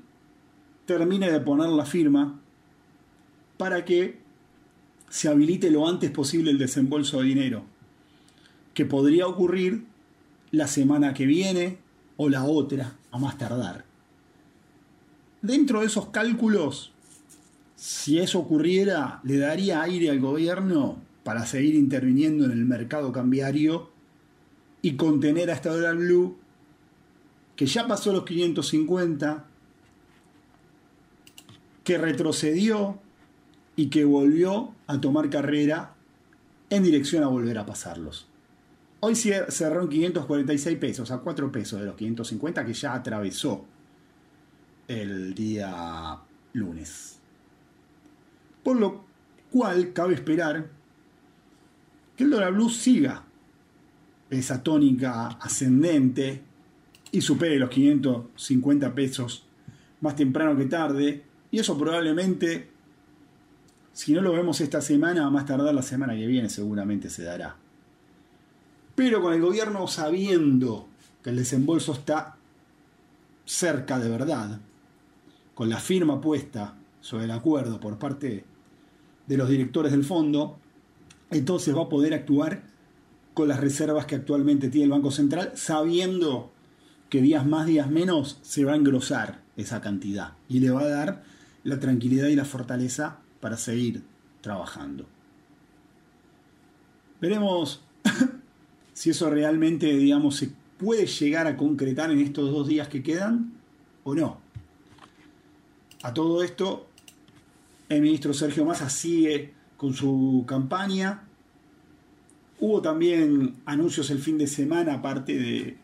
termine 0.87 1.31
de 1.31 1.39
poner 1.41 1.69
la 1.69 1.85
firma 1.85 2.41
para 3.57 3.85
que 3.85 4.17
se 5.11 5.29
habilite 5.29 5.69
lo 5.69 5.87
antes 5.87 6.09
posible 6.09 6.49
el 6.49 6.57
desembolso 6.57 7.19
de 7.19 7.27
dinero, 7.27 7.65
que 8.74 8.86
podría 8.86 9.28
ocurrir 9.28 9.86
la 10.51 10.67
semana 10.67 11.13
que 11.13 11.26
viene 11.26 11.78
o 12.17 12.30
la 12.30 12.43
otra, 12.43 12.95
a 13.11 13.17
más 13.17 13.38
tardar. 13.38 13.86
Dentro 15.41 15.82
de 15.82 15.88
esos 15.88 16.07
cálculos, 16.07 16.91
si 17.76 18.19
eso 18.19 18.39
ocurriera, 18.39 19.19
le 19.24 19.38
daría 19.38 19.82
aire 19.82 20.09
al 20.09 20.19
gobierno 20.19 20.97
para 21.24 21.45
seguir 21.45 21.76
interviniendo 21.76 22.45
en 22.45 22.51
el 22.51 22.65
mercado 22.65 23.11
cambiario 23.11 23.89
y 24.82 24.95
contener 24.95 25.49
a 25.49 25.53
esta 25.53 25.71
dólar 25.71 25.97
blue 25.97 26.38
que 27.55 27.65
ya 27.65 27.88
pasó 27.88 28.11
los 28.11 28.26
550, 28.26 29.45
que 31.84 31.97
retrocedió 31.97 32.99
y 33.76 33.88
que 33.88 34.05
volvió 34.05 34.74
a 34.88 34.99
tomar 35.01 35.30
carrera 35.30 35.93
en 36.69 36.84
dirección 36.84 37.24
a 37.24 37.28
volver 37.28 37.57
a 37.57 37.65
pasarlos. 37.65 38.28
Hoy 39.06 39.16
cerró 39.16 39.82
en 39.82 39.89
546 39.89 40.78
pesos, 40.78 41.12
a 41.12 41.18
4 41.18 41.51
pesos 41.51 41.78
de 41.78 41.88
los 41.88 41.95
550 41.95 42.66
que 42.66 42.72
ya 42.72 42.93
atravesó 42.93 43.66
el 44.88 45.36
día 45.36 46.20
lunes. 46.54 47.20
Por 48.64 48.80
lo 48.80 49.04
cual 49.51 49.91
cabe 49.91 50.14
esperar 50.14 50.70
que 52.16 52.24
el 52.24 52.30
dólar 52.30 52.54
blue 52.54 52.70
siga 52.70 53.26
esa 54.30 54.64
tónica 54.64 55.32
ascendente 55.32 56.41
y 57.12 57.20
supere 57.20 57.60
los 57.60 57.72
550 57.72 58.95
pesos 58.95 59.45
más 59.99 60.16
temprano 60.16 60.56
que 60.56 60.66
tarde. 60.68 61.26
Y 61.51 61.60
eso 61.60 61.78
probablemente, 61.78 62.70
si 63.91 64.14
no 64.14 64.22
lo 64.22 64.32
vemos 64.32 64.62
esta 64.62 64.80
semana, 64.80 65.28
a 65.28 65.30
más 65.30 65.45
tardar 65.45 65.76
la 65.76 65.82
semana 65.82 66.16
que 66.16 66.26
viene 66.26 66.47
seguramente 66.47 67.10
se 67.10 67.24
dará. 67.24 67.58
Pero 68.95 69.21
con 69.21 69.33
el 69.33 69.41
gobierno 69.41 69.87
sabiendo 69.87 70.87
que 71.23 71.31
el 71.31 71.37
desembolso 71.37 71.93
está 71.93 72.35
cerca 73.45 73.99
de 73.99 74.09
verdad, 74.09 74.59
con 75.55 75.69
la 75.69 75.79
firma 75.79 76.21
puesta 76.21 76.75
sobre 77.01 77.25
el 77.25 77.31
acuerdo 77.31 77.79
por 77.79 77.97
parte 77.97 78.45
de 79.27 79.37
los 79.37 79.49
directores 79.49 79.91
del 79.91 80.03
fondo, 80.03 80.57
entonces 81.31 81.75
va 81.75 81.83
a 81.83 81.89
poder 81.89 82.13
actuar 82.13 82.63
con 83.33 83.47
las 83.47 83.59
reservas 83.59 84.05
que 84.05 84.15
actualmente 84.15 84.69
tiene 84.69 84.85
el 84.85 84.91
Banco 84.91 85.11
Central, 85.11 85.51
sabiendo 85.55 86.51
que 87.09 87.21
días 87.21 87.45
más, 87.45 87.65
días 87.65 87.89
menos, 87.89 88.39
se 88.41 88.63
va 88.65 88.73
a 88.73 88.75
engrosar 88.75 89.41
esa 89.57 89.81
cantidad 89.81 90.33
y 90.49 90.59
le 90.59 90.71
va 90.71 90.81
a 90.81 90.87
dar 90.87 91.23
la 91.63 91.79
tranquilidad 91.79 92.27
y 92.27 92.35
la 92.35 92.45
fortaleza 92.45 93.19
para 93.39 93.57
seguir 93.57 94.03
trabajando. 94.41 95.05
Veremos 97.21 97.81
si 99.04 99.10
eso 99.10 99.30
realmente, 99.30 99.88
digamos, 99.97 100.38
se 100.38 100.49
puede 100.78 101.08
llegar 101.08 101.45
a 101.45 101.58
concretar 101.58 102.10
en 102.10 102.20
estos 102.22 102.49
dos 102.49 102.70
días 102.70 102.88
que 102.88 103.04
quedan 103.04 103.51
o 104.06 104.16
no. 104.16 104.39
A 106.04 106.14
todo 106.14 106.41
esto, 106.41 106.88
el 107.89 108.01
ministro 108.01 108.34
Sergio 108.34 108.64
Massa 108.64 108.89
sigue 108.89 109.51
con 109.76 109.93
su 109.93 110.45
campaña. 110.47 111.26
Hubo 112.62 112.82
también 112.82 113.56
anuncios 113.66 114.10
el 114.10 114.20
fin 114.20 114.38
de 114.38 114.47
semana, 114.47 114.93
aparte 114.93 115.38
de, 115.38 115.76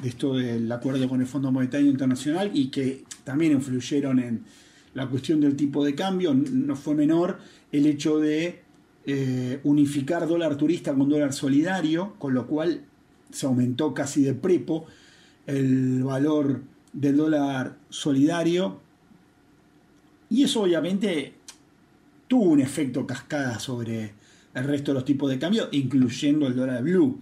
de 0.00 0.08
esto 0.08 0.32
del 0.36 0.72
acuerdo 0.72 1.10
con 1.10 1.20
el 1.20 1.26
Fondo 1.26 1.52
Monetario 1.52 1.90
Internacional, 1.90 2.52
y 2.54 2.68
que 2.68 3.04
también 3.22 3.52
influyeron 3.52 4.18
en 4.18 4.44
la 4.94 5.06
cuestión 5.10 5.42
del 5.42 5.56
tipo 5.56 5.84
de 5.84 5.94
cambio. 5.94 6.32
No 6.32 6.74
fue 6.74 6.94
menor 6.94 7.38
el 7.70 7.84
hecho 7.84 8.18
de 8.18 8.61
eh, 9.06 9.60
unificar 9.64 10.28
dólar 10.28 10.56
turista 10.56 10.94
con 10.94 11.08
dólar 11.08 11.32
solidario, 11.32 12.14
con 12.18 12.34
lo 12.34 12.46
cual 12.46 12.82
se 13.30 13.46
aumentó 13.46 13.94
casi 13.94 14.22
de 14.22 14.34
prepo 14.34 14.86
el 15.46 16.02
valor 16.04 16.62
del 16.92 17.16
dólar 17.16 17.76
solidario. 17.88 18.80
Y 20.30 20.44
eso 20.44 20.62
obviamente 20.62 21.34
tuvo 22.28 22.44
un 22.44 22.60
efecto 22.60 23.06
cascada 23.06 23.58
sobre 23.58 24.14
el 24.54 24.64
resto 24.64 24.92
de 24.92 24.94
los 24.94 25.04
tipos 25.04 25.30
de 25.30 25.38
cambio, 25.38 25.68
incluyendo 25.72 26.46
el 26.46 26.54
dólar 26.54 26.82
blue. 26.82 27.18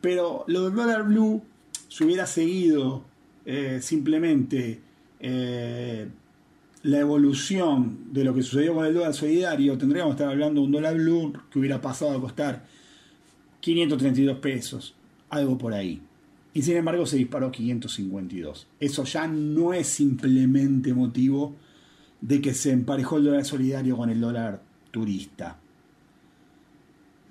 Pero 0.00 0.44
lo 0.46 0.64
del 0.64 0.74
dólar 0.74 1.04
blue, 1.04 1.42
si 1.88 2.04
hubiera 2.04 2.26
seguido 2.26 3.04
eh, 3.44 3.80
simplemente 3.82 4.80
eh, 5.20 6.08
la 6.82 6.98
evolución 6.98 8.12
de 8.12 8.24
lo 8.24 8.34
que 8.34 8.42
sucedió 8.42 8.74
con 8.74 8.86
el 8.86 8.94
dólar 8.94 9.12
solidario, 9.12 9.76
tendríamos 9.76 10.14
que 10.14 10.22
estar 10.22 10.32
hablando 10.32 10.60
de 10.60 10.66
un 10.66 10.72
dólar 10.72 10.96
blue 10.96 11.32
que 11.50 11.58
hubiera 11.58 11.80
pasado 11.80 12.16
a 12.16 12.20
costar 12.20 12.64
532 13.60 14.38
pesos, 14.38 14.94
algo 15.28 15.58
por 15.58 15.74
ahí. 15.74 16.00
Y 16.54 16.62
sin 16.62 16.76
embargo 16.76 17.06
se 17.06 17.18
disparó 17.18 17.52
552. 17.52 18.66
Eso 18.80 19.04
ya 19.04 19.28
no 19.28 19.72
es 19.72 19.86
simplemente 19.86 20.94
motivo 20.94 21.54
de 22.20 22.40
que 22.40 22.54
se 22.54 22.72
emparejó 22.72 23.18
el 23.18 23.24
dólar 23.24 23.44
solidario 23.44 23.96
con 23.96 24.10
el 24.10 24.20
dólar 24.20 24.62
turista, 24.90 25.58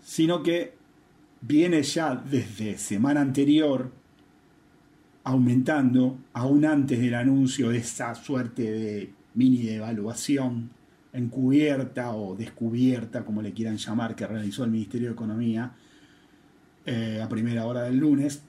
sino 0.03 0.41
que 0.41 0.73
viene 1.41 1.83
ya 1.83 2.15
desde 2.15 2.77
semana 2.77 3.21
anterior 3.21 3.91
aumentando, 5.23 6.17
aún 6.33 6.65
antes 6.65 6.99
del 6.99 7.13
anuncio 7.13 7.69
de 7.69 7.79
esa 7.79 8.15
suerte 8.15 8.63
de 8.63 9.18
mini 9.33 9.63
devaluación 9.63 10.69
encubierta 11.13 12.11
o 12.15 12.35
descubierta, 12.35 13.25
como 13.25 13.41
le 13.41 13.53
quieran 13.53 13.77
llamar, 13.77 14.15
que 14.15 14.27
realizó 14.27 14.63
el 14.63 14.71
Ministerio 14.71 15.07
de 15.07 15.13
Economía 15.13 15.73
eh, 16.85 17.21
a 17.23 17.29
primera 17.29 17.65
hora 17.65 17.83
del 17.83 17.97
lunes, 17.97 18.41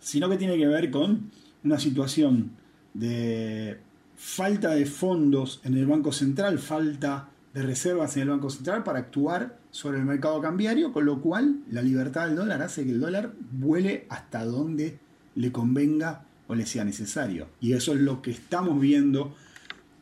sino 0.00 0.28
que 0.28 0.36
tiene 0.36 0.56
que 0.56 0.66
ver 0.66 0.90
con 0.90 1.30
una 1.64 1.78
situación 1.78 2.52
de 2.94 3.78
falta 4.16 4.70
de 4.74 4.86
fondos 4.86 5.60
en 5.64 5.74
el 5.74 5.86
Banco 5.86 6.12
Central, 6.12 6.58
falta 6.58 7.28
de 7.54 7.62
reservas 7.62 8.16
en 8.16 8.22
el 8.22 8.30
Banco 8.30 8.50
Central 8.50 8.82
para 8.82 9.00
actuar 9.00 9.58
sobre 9.70 9.98
el 9.98 10.04
mercado 10.04 10.40
cambiario, 10.40 10.92
con 10.92 11.04
lo 11.04 11.20
cual 11.20 11.60
la 11.70 11.82
libertad 11.82 12.26
del 12.26 12.36
dólar 12.36 12.62
hace 12.62 12.84
que 12.84 12.90
el 12.90 13.00
dólar 13.00 13.32
vuele 13.52 14.06
hasta 14.08 14.44
donde 14.44 14.98
le 15.34 15.52
convenga 15.52 16.24
o 16.48 16.54
le 16.54 16.66
sea 16.66 16.84
necesario. 16.84 17.48
Y 17.60 17.74
eso 17.74 17.92
es 17.92 18.00
lo 18.00 18.20
que 18.20 18.32
estamos 18.32 18.80
viendo, 18.80 19.34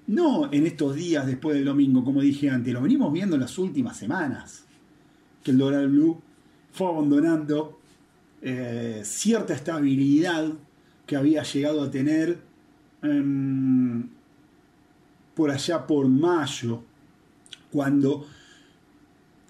no 0.06 0.50
en 0.52 0.66
estos 0.66 0.94
días 0.94 1.26
después 1.26 1.56
del 1.56 1.66
domingo, 1.66 2.04
como 2.04 2.22
dije 2.22 2.48
antes, 2.48 2.72
lo 2.72 2.80
venimos 2.80 3.12
viendo 3.12 3.34
en 3.34 3.42
las 3.42 3.58
últimas 3.58 3.96
semanas, 3.96 4.64
que 5.42 5.50
el 5.50 5.58
dólar 5.58 5.88
blue 5.88 6.20
fue 6.72 6.88
abandonando 6.88 7.78
eh, 8.42 9.02
cierta 9.04 9.54
estabilidad 9.54 10.52
que 11.06 11.16
había 11.16 11.42
llegado 11.42 11.82
a 11.82 11.90
tener 11.90 12.38
em, 13.02 14.08
por 15.34 15.50
allá 15.50 15.86
por 15.86 16.08
mayo, 16.08 16.82
cuando 17.70 18.26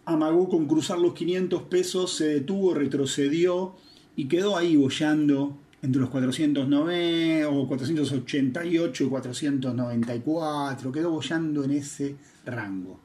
amagó 0.07 0.49
con 0.49 0.67
cruzar 0.67 0.99
los 0.99 1.15
500 1.15 1.63
pesos, 1.63 2.17
se 2.17 2.27
detuvo, 2.29 2.75
retrocedió 2.75 3.75
y 4.17 4.27
quedó 4.29 4.57
ahí 4.57 4.77
bollando 4.77 5.59
entre 5.87 6.01
los 6.01 6.11
409 6.11 7.45
o 7.47 7.69
488 7.69 9.05
y 9.05 9.09
494, 9.09 10.93
quedó 10.93 11.13
bollando 11.13 11.65
en 11.65 11.71
ese 11.71 12.17
rango. 12.45 12.99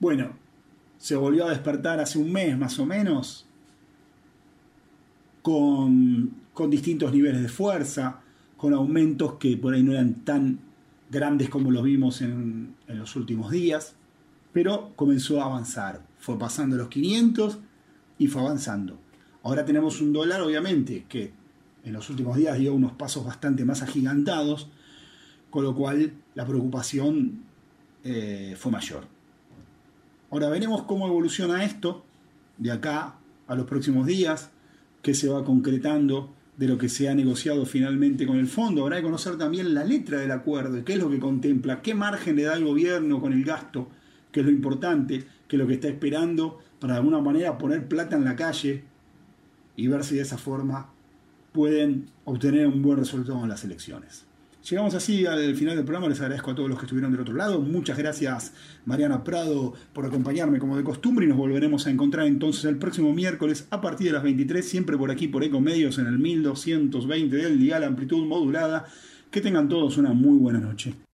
Bueno, 0.00 0.32
se 0.96 1.14
volvió 1.14 1.46
a 1.46 1.50
despertar 1.50 2.00
hace 2.00 2.18
un 2.18 2.32
mes 2.32 2.56
más 2.58 2.78
o 2.78 2.86
menos, 2.86 3.46
con, 5.42 6.34
con 6.54 6.70
distintos 6.70 7.12
niveles 7.12 7.42
de 7.42 7.48
fuerza, 7.48 8.20
con 8.56 8.72
aumentos 8.72 9.34
que 9.34 9.58
por 9.58 9.74
ahí 9.74 9.82
no 9.82 9.92
eran 9.92 10.24
tan 10.24 10.58
grandes 11.10 11.50
como 11.50 11.70
los 11.70 11.84
vimos 11.84 12.22
en, 12.22 12.74
en 12.88 12.98
los 12.98 13.14
últimos 13.14 13.50
días, 13.50 13.94
pero 14.54 14.92
comenzó 14.96 15.42
a 15.42 15.44
avanzar, 15.44 16.00
fue 16.18 16.38
pasando 16.38 16.76
los 16.76 16.88
500 16.88 17.58
y 18.18 18.26
fue 18.26 18.40
avanzando. 18.40 18.98
Ahora 19.42 19.66
tenemos 19.66 20.00
un 20.00 20.14
dólar, 20.14 20.40
obviamente, 20.40 21.04
que 21.06 21.43
en 21.84 21.92
los 21.92 22.08
últimos 22.10 22.36
días 22.36 22.58
dio 22.58 22.74
unos 22.74 22.92
pasos 22.92 23.24
bastante 23.24 23.64
más 23.64 23.82
agigantados, 23.82 24.68
con 25.50 25.64
lo 25.64 25.74
cual 25.74 26.12
la 26.34 26.46
preocupación 26.46 27.44
eh, 28.02 28.54
fue 28.58 28.72
mayor. 28.72 29.04
Ahora 30.30 30.48
veremos 30.48 30.82
cómo 30.82 31.06
evoluciona 31.06 31.64
esto 31.64 32.04
de 32.58 32.72
acá 32.72 33.16
a 33.46 33.54
los 33.54 33.66
próximos 33.66 34.06
días, 34.06 34.50
qué 35.02 35.14
se 35.14 35.28
va 35.28 35.44
concretando 35.44 36.32
de 36.56 36.68
lo 36.68 36.78
que 36.78 36.88
se 36.88 37.08
ha 37.08 37.14
negociado 37.14 37.66
finalmente 37.66 38.26
con 38.26 38.36
el 38.36 38.46
fondo. 38.46 38.82
Habrá 38.82 38.96
que 38.96 39.02
conocer 39.02 39.36
también 39.36 39.74
la 39.74 39.84
letra 39.84 40.18
del 40.18 40.30
acuerdo, 40.30 40.84
qué 40.84 40.94
es 40.94 40.98
lo 40.98 41.10
que 41.10 41.18
contempla, 41.18 41.82
qué 41.82 41.94
margen 41.94 42.36
le 42.36 42.44
da 42.44 42.54
el 42.54 42.64
gobierno 42.64 43.20
con 43.20 43.32
el 43.32 43.44
gasto, 43.44 43.88
que 44.32 44.40
es 44.40 44.46
lo 44.46 44.52
importante, 44.52 45.24
que 45.46 45.56
es 45.56 45.60
lo 45.60 45.66
que 45.66 45.74
está 45.74 45.88
esperando 45.88 46.60
para 46.80 46.94
de 46.94 46.98
alguna 47.00 47.20
manera 47.20 47.58
poner 47.58 47.86
plata 47.86 48.16
en 48.16 48.24
la 48.24 48.36
calle 48.36 48.84
y 49.76 49.86
ver 49.88 50.04
si 50.04 50.16
de 50.16 50.22
esa 50.22 50.38
forma 50.38 50.93
pueden 51.54 52.06
obtener 52.24 52.66
un 52.66 52.82
buen 52.82 52.98
resultado 52.98 53.40
en 53.44 53.48
las 53.48 53.62
elecciones. 53.62 54.24
Llegamos 54.68 54.94
así 54.94 55.24
al 55.24 55.54
final 55.54 55.76
del 55.76 55.84
programa, 55.84 56.08
les 56.08 56.20
agradezco 56.20 56.50
a 56.50 56.54
todos 56.56 56.68
los 56.68 56.78
que 56.78 56.86
estuvieron 56.86 57.12
del 57.12 57.20
otro 57.20 57.34
lado, 57.34 57.60
muchas 57.60 57.96
gracias 57.96 58.54
Mariana 58.86 59.22
Prado 59.22 59.72
por 59.92 60.04
acompañarme 60.04 60.58
como 60.58 60.76
de 60.76 60.82
costumbre 60.82 61.26
y 61.26 61.28
nos 61.28 61.36
volveremos 61.36 61.86
a 61.86 61.90
encontrar 61.90 62.26
entonces 62.26 62.64
el 62.64 62.76
próximo 62.78 63.12
miércoles 63.12 63.68
a 63.70 63.80
partir 63.80 64.08
de 64.08 64.14
las 64.14 64.24
23, 64.24 64.68
siempre 64.68 64.96
por 64.96 65.12
aquí 65.12 65.28
por 65.28 65.44
Ecomedios 65.44 65.98
en 65.98 66.06
el 66.06 66.18
1220 66.18 67.36
del 67.36 67.58
dial 67.60 67.84
amplitud 67.84 68.26
modulada. 68.26 68.86
Que 69.30 69.40
tengan 69.40 69.68
todos 69.68 69.96
una 69.96 70.12
muy 70.12 70.38
buena 70.38 70.60
noche. 70.60 70.94